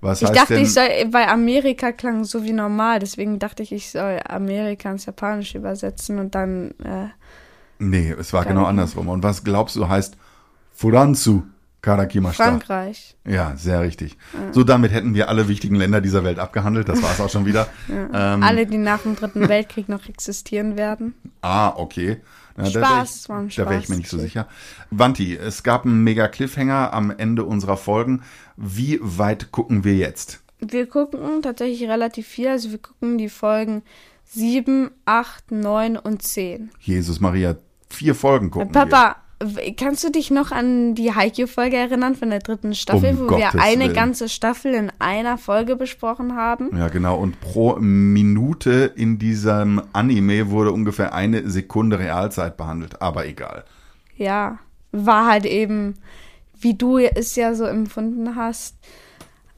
Was 0.02 0.22
Ich 0.22 0.28
heißt 0.30 0.38
dachte, 0.40 0.54
denn, 0.56 0.64
ich 0.64 0.74
soll, 0.74 0.88
weil 1.12 1.26
Amerika 1.28 1.92
klang 1.92 2.24
so 2.26 2.44
wie 2.44 2.52
normal, 2.52 3.00
deswegen 3.00 3.38
dachte 3.40 3.64
ich, 3.64 3.72
ich 3.72 3.92
soll 3.92 4.20
Amerika 4.28 4.90
ins 4.92 5.06
Japanische 5.06 5.60
übersetzen 5.60 6.20
und 6.20 6.34
dann, 6.36 6.72
äh, 6.84 7.08
Nee, 7.80 8.16
es 8.18 8.34
war 8.34 8.44
genau 8.44 8.62
Ahnung. 8.62 8.70
andersrum. 8.70 9.08
Und 9.10 9.24
was 9.24 9.44
glaubst 9.44 9.76
du 9.76 9.88
heißt 9.88 10.18
Furanzu 10.72 11.44
Karakimashita? 11.84 12.44
Frankreich. 12.46 13.16
Ja, 13.28 13.56
sehr 13.58 13.82
richtig. 13.82 14.18
So, 14.54 14.64
damit 14.64 14.92
hätten 14.92 15.14
wir 15.14 15.30
alle 15.30 15.48
wichtigen 15.48 15.76
Länder 15.76 16.02
dieser 16.02 16.24
Welt 16.24 16.40
abgehandelt. 16.40 16.90
Das 16.90 17.04
war 17.04 17.12
es 17.12 17.22
auch 17.22 17.30
schon 17.30 17.46
wieder. 17.46 17.68
Ähm, 17.90 18.42
Alle, 18.44 18.66
die 18.66 18.78
nach 18.78 19.02
dem 19.02 19.16
Dritten 19.16 19.48
Weltkrieg 19.50 19.90
noch 19.90 20.08
existieren 20.08 20.78
werden. 20.78 21.14
ah, 21.42 21.70
okay. 21.76 22.22
Na, 22.56 22.66
Spaß, 22.66 22.74
da 22.74 22.82
wär 22.82 23.04
ich, 23.04 23.30
war 23.30 23.38
ein 23.40 23.50
Da 23.56 23.70
wäre 23.70 23.82
ich 23.82 23.90
mir 23.90 23.98
nicht 23.98 24.10
so 24.10 24.18
sicher. 24.18 24.48
Wanti, 24.92 25.36
es 25.36 25.64
gab 25.64 25.86
einen 25.86 26.04
mega 26.04 26.28
Cliffhanger 26.28 26.94
am 26.94 27.12
Ende 27.12 27.44
unserer 27.44 27.78
Folgen. 27.78 28.22
Wie 28.56 29.00
weit 29.02 29.52
gucken 29.52 29.84
wir 29.84 29.96
jetzt? 29.96 30.42
Wir 30.60 30.88
gucken 30.88 31.42
tatsächlich 31.42 31.90
relativ 31.90 32.28
viel, 32.28 32.48
also 32.48 32.72
wir 32.72 32.78
gucken 32.78 33.18
die 33.18 33.30
Folgen 33.30 33.82
7, 34.26 34.92
8, 35.06 35.52
9 35.52 35.98
und 35.98 36.22
10. 36.22 36.72
Jesus 36.80 37.20
Maria, 37.20 37.56
vier 37.90 38.16
Folgen 38.16 38.52
gucken 38.52 38.72
Papa, 38.72 39.10
w- 39.12 39.16
kannst 39.78 40.04
du 40.04 40.10
dich 40.12 40.32
noch 40.32 40.52
an 40.52 40.96
die 40.96 41.14
Haikyuu-Folge 41.14 41.78
erinnern 41.78 42.16
von 42.16 42.30
der 42.30 42.40
dritten 42.40 42.74
Staffel, 42.76 43.12
Um 43.12 43.20
wo 43.20 43.28
Gottes 43.28 43.54
wir 43.54 43.62
eine 43.62 43.84
Willen. 43.86 43.94
ganze 43.94 44.30
Staffel 44.30 44.74
in 44.74 44.92
einer 45.00 45.38
Folge 45.38 45.76
besprochen 45.76 46.36
haben? 46.36 46.76
Ja, 46.78 46.88
genau. 46.88 47.18
Und 47.18 47.40
pro 47.42 47.76
Minute 47.80 48.92
in 48.96 49.20
diesem 49.20 49.82
Anime 49.94 50.50
wurde 50.50 50.72
ungefähr 50.72 51.14
eine 51.14 51.50
Sekunde 51.50 52.00
Realzeit 52.00 52.58
behandelt. 52.58 53.02
Aber 53.02 53.26
egal. 53.26 53.66
Ja, 54.16 54.60
war 54.92 55.28
halt 55.28 55.46
eben, 55.46 55.96
wie 56.60 56.76
du 56.76 56.98
es 56.98 57.36
ja 57.36 57.54
so 57.56 57.66
empfunden 57.66 58.36
hast, 58.36 58.78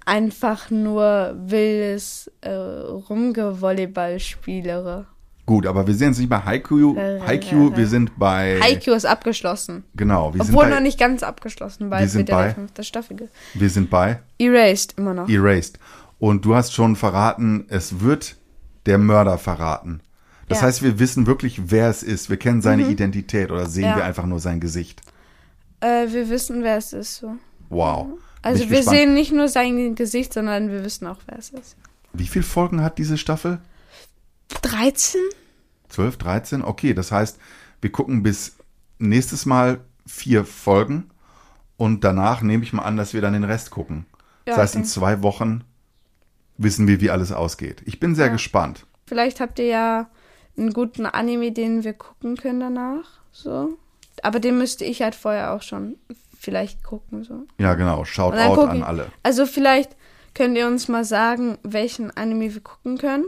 einfach 0.06 0.70
nur 0.70 1.36
wildes 1.38 2.32
äh, 2.42 2.50
Rumgevolleyballspielere. 2.52 5.08
Gut, 5.46 5.68
aber 5.68 5.86
wir 5.86 5.94
sind 5.94 6.08
jetzt 6.10 6.18
nicht 6.20 6.30
bei 6.30 6.40
Haikyuu, 6.40 6.98
Äh, 6.98 7.20
Haikyuu 7.22 7.72
äh, 7.72 7.78
wir 7.78 7.88
sind 7.88 8.18
bei... 8.18 8.60
Haikyuu 8.62 8.96
ist 8.96 9.06
abgeschlossen. 9.06 9.84
Genau, 9.96 10.34
wir 10.34 10.42
Obwohl 10.42 10.62
sind 10.62 10.70
noch 10.72 10.78
bei, 10.78 10.82
nicht 10.84 11.00
ganz 11.00 11.22
abgeschlossen, 11.22 11.92
weil 11.92 12.00
wir 12.00 12.06
es 12.08 12.14
sind 12.14 12.30
bei- 12.30 12.48
die 12.50 12.54
fünfte 12.56 12.84
Staffel. 12.84 13.30
wir 13.54 13.70
sind 13.70 13.90
bei 13.92 14.20
Erased 14.40 14.96
immer 14.98 15.14
noch. 15.14 15.30
Erased. 15.30 15.78
Und 16.18 16.46
du 16.46 16.56
hast 16.56 16.74
schon 16.74 16.96
verraten, 16.96 17.66
es 17.70 18.00
wird 18.00 18.38
der 18.88 18.98
Mörder 18.98 19.38
verraten. 19.38 20.02
Das 20.48 20.60
Ja. 20.60 20.64
Mhm. 20.64 20.68
heißt, 20.68 20.84
wir 20.84 21.00
wissen 21.00 21.28
wirklich, 21.28 21.70
wer 21.72 21.90
es 21.90 22.02
ist. 22.04 22.30
Wir 22.30 22.38
kennen 22.38 22.62
seine 22.62 22.88
Identität 22.88 23.52
oder 23.52 23.68
sehen 23.68 23.84
Ja. 23.86 23.96
wir 23.98 24.04
einfach 24.06 24.26
nur 24.26 24.40
sein 24.40 24.60
Gesicht. 24.60 25.02
Äh, 25.82 26.08
wir 26.12 26.30
wissen, 26.30 26.64
wer 26.64 26.78
es 26.78 26.94
ist. 26.94 27.18
So. 27.18 27.36
Wow. 27.70 28.08
Also 28.42 28.62
wir 28.70 28.78
gespannt. 28.78 28.98
sehen 28.98 29.14
nicht 29.14 29.32
nur 29.32 29.48
sein 29.48 29.94
Gesicht, 29.96 30.34
sondern 30.34 30.70
wir 30.72 30.84
wissen 30.84 31.06
auch, 31.08 31.18
wer 31.28 31.38
es 31.38 31.50
ist. 31.50 31.76
Wie 32.14 32.28
viele 32.28 32.46
Folgen 32.46 32.82
hat 32.82 32.98
diese 32.98 33.18
Staffel? 33.18 33.60
13? 34.62 35.22
12, 35.90 36.18
13? 36.18 36.62
Okay, 36.64 36.94
das 36.94 37.12
heißt, 37.12 37.40
wir 37.82 37.92
gucken 37.92 38.24
bis 38.24 38.58
nächstes 39.00 39.46
Mal 39.46 39.82
vier 40.06 40.46
Folgen 40.46 41.10
und 41.78 42.04
danach 42.04 42.42
nehme 42.42 42.64
ich 42.64 42.74
mal 42.74 42.84
an, 42.84 42.98
dass 42.98 43.14
wir 43.14 43.22
dann 43.22 43.34
den 43.34 43.44
Rest 43.44 43.72
gucken. 43.72 44.06
Ja, 44.46 44.54
das 44.54 44.58
heißt, 44.58 44.76
in 44.76 44.82
okay. 44.82 44.90
zwei 44.90 45.24
Wochen 45.24 45.64
wissen 46.58 46.88
wir, 46.88 47.02
wie 47.02 47.10
alles 47.10 47.32
ausgeht. 47.32 47.82
Ich 47.86 48.00
bin 48.00 48.16
sehr 48.16 48.30
gespannt. 48.30 48.86
Vielleicht 49.08 49.40
habt 49.40 49.60
ihr 49.60 49.66
ja 49.66 50.10
einen 50.58 50.74
guten 50.74 51.06
Anime, 51.06 51.52
den 51.52 51.84
wir 51.84 51.94
gucken 51.94 52.38
können 52.38 52.60
danach. 52.60 53.20
So. 53.32 53.78
Aber 54.24 54.40
den 54.40 54.58
müsste 54.58 54.86
ich 54.86 55.02
halt 55.02 55.16
vorher 55.16 55.54
auch 55.54 55.62
schon 55.62 55.98
vielleicht 56.40 56.84
gucken. 56.84 57.24
So. 57.24 57.46
Ja, 57.58 57.74
genau. 57.74 58.06
Shoutout 58.06 58.56
guck 58.56 58.70
an 58.70 58.84
alle. 58.84 59.08
Also 59.24 59.46
vielleicht 59.46 59.96
könnt 60.34 60.58
ihr 60.58 60.68
uns 60.68 60.88
mal 60.88 61.04
sagen, 61.04 61.58
welchen 61.64 62.16
Anime 62.16 62.54
wir 62.54 62.62
gucken 62.62 62.98
können. 62.98 63.26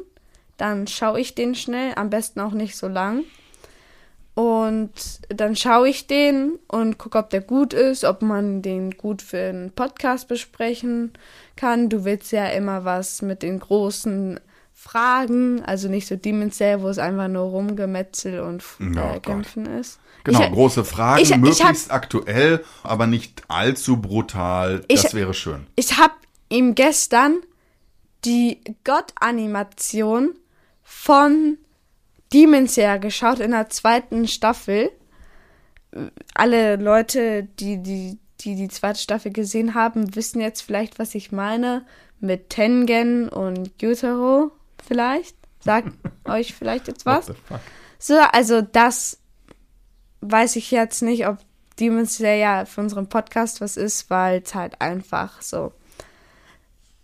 Dann 0.57 0.87
schaue 0.87 1.19
ich 1.19 1.35
den 1.35 1.55
schnell, 1.55 1.93
am 1.95 2.09
besten 2.09 2.39
auch 2.39 2.51
nicht 2.53 2.75
so 2.75 2.87
lang. 2.87 3.23
Und 4.33 4.91
dann 5.29 5.55
schaue 5.55 5.89
ich 5.89 6.05
den 6.05 6.59
und 6.67 6.99
gucke, 6.99 7.17
ob 7.17 7.31
der 7.31 7.41
gut 7.41 7.73
ist, 7.73 8.03
ob 8.03 8.21
man 8.21 8.61
den 8.61 8.91
gut 8.91 9.23
für 9.23 9.39
einen 9.49 9.71
Podcast 9.71 10.27
besprechen 10.27 11.13
kann. 11.55 11.89
Du 11.89 12.05
willst 12.05 12.31
ja 12.31 12.45
immer 12.49 12.85
was 12.85 13.23
mit 13.23 13.41
den 13.41 13.59
großen 13.59 14.39
Fragen, 14.75 15.63
also 15.65 15.87
nicht 15.89 16.05
so 16.07 16.15
Demon 16.15 16.51
Slayer, 16.51 16.83
wo 16.83 16.87
es 16.87 16.99
einfach 16.99 17.27
nur 17.27 17.45
Rumgemetzel 17.45 18.41
und 18.41 18.63
Ja, 18.79 19.09
äh, 19.09 19.13
Gott. 19.15 19.23
Kämpfen 19.23 19.65
ist. 19.65 19.99
Genau, 20.23 20.41
ich, 20.43 20.51
große 20.51 20.83
Fragen, 20.85 21.21
ich- 21.23 21.31
ich 21.31 21.37
möglichst 21.37 21.91
aktuell, 21.91 22.63
aber 22.83 23.07
nicht 23.07 23.41
allzu 23.47 23.97
brutal. 23.97 24.83
Das 24.87 25.15
wäre 25.15 25.33
schön. 25.33 25.65
Ich 25.75 25.97
habe 25.97 26.13
ihm 26.49 26.75
gestern 26.75 27.37
die 28.23 28.61
Gott-Animation 28.83 30.35
von 30.89 31.57
Demon 32.31 32.65
Slayer 32.69 32.97
geschaut 32.97 33.39
in 33.39 33.51
der 33.51 33.69
zweiten 33.69 34.25
Staffel. 34.25 34.89
Alle 36.33 36.77
Leute, 36.77 37.43
die 37.43 37.83
die, 37.83 38.17
die 38.39 38.55
die 38.55 38.69
zweite 38.69 39.01
Staffel 39.01 39.33
gesehen 39.33 39.73
haben, 39.73 40.15
wissen 40.15 40.39
jetzt 40.39 40.61
vielleicht, 40.61 40.97
was 40.97 41.13
ich 41.13 41.33
meine 41.33 41.85
mit 42.21 42.49
Tengen 42.49 43.27
und 43.27 43.69
Yutaro 43.81 44.51
vielleicht. 44.85 45.35
Sagt 45.59 45.91
euch 46.23 46.55
vielleicht 46.55 46.87
jetzt 46.87 47.05
was? 47.05 47.33
So, 47.99 48.15
also 48.31 48.61
das 48.61 49.19
weiß 50.21 50.55
ich 50.55 50.71
jetzt 50.71 51.01
nicht, 51.01 51.27
ob 51.27 51.39
Demon 51.81 52.05
Slayer 52.05 52.65
für 52.65 52.79
unseren 52.79 53.09
Podcast 53.09 53.59
was 53.59 53.75
ist, 53.75 54.09
weil 54.09 54.41
es 54.41 54.55
halt 54.55 54.79
einfach 54.79 55.41
so 55.41 55.73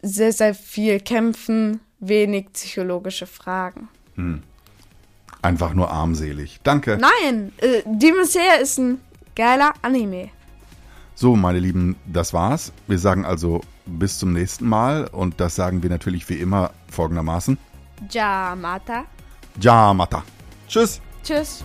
sehr, 0.03 0.31
sehr 0.31 0.53
viel 0.53 0.99
kämpfen, 0.99 1.79
wenig 1.99 2.51
psychologische 2.53 3.25
Fragen. 3.25 3.87
Einfach 5.41 5.73
nur 5.73 5.89
armselig. 5.89 6.59
Danke. 6.63 6.99
Nein, 6.99 7.51
äh, 7.57 7.81
Demon 7.85 8.25
Slayer 8.25 8.61
ist 8.61 8.77
ein 8.77 8.99
geiler 9.35 9.73
Anime. 9.81 10.29
So, 11.15 11.35
meine 11.35 11.59
Lieben, 11.59 11.95
das 12.05 12.33
war's. 12.33 12.71
Wir 12.87 12.99
sagen 12.99 13.25
also 13.25 13.61
bis 13.85 14.19
zum 14.19 14.33
nächsten 14.33 14.67
Mal 14.67 15.07
und 15.07 15.39
das 15.39 15.55
sagen 15.55 15.83
wir 15.83 15.89
natürlich 15.89 16.27
wie 16.29 16.35
immer 16.35 16.71
folgendermaßen. 16.89 17.57
Jamata. 18.09 19.05
Jamata. 19.59 20.23
Tschüss. 20.67 21.01
Tschüss. 21.23 21.63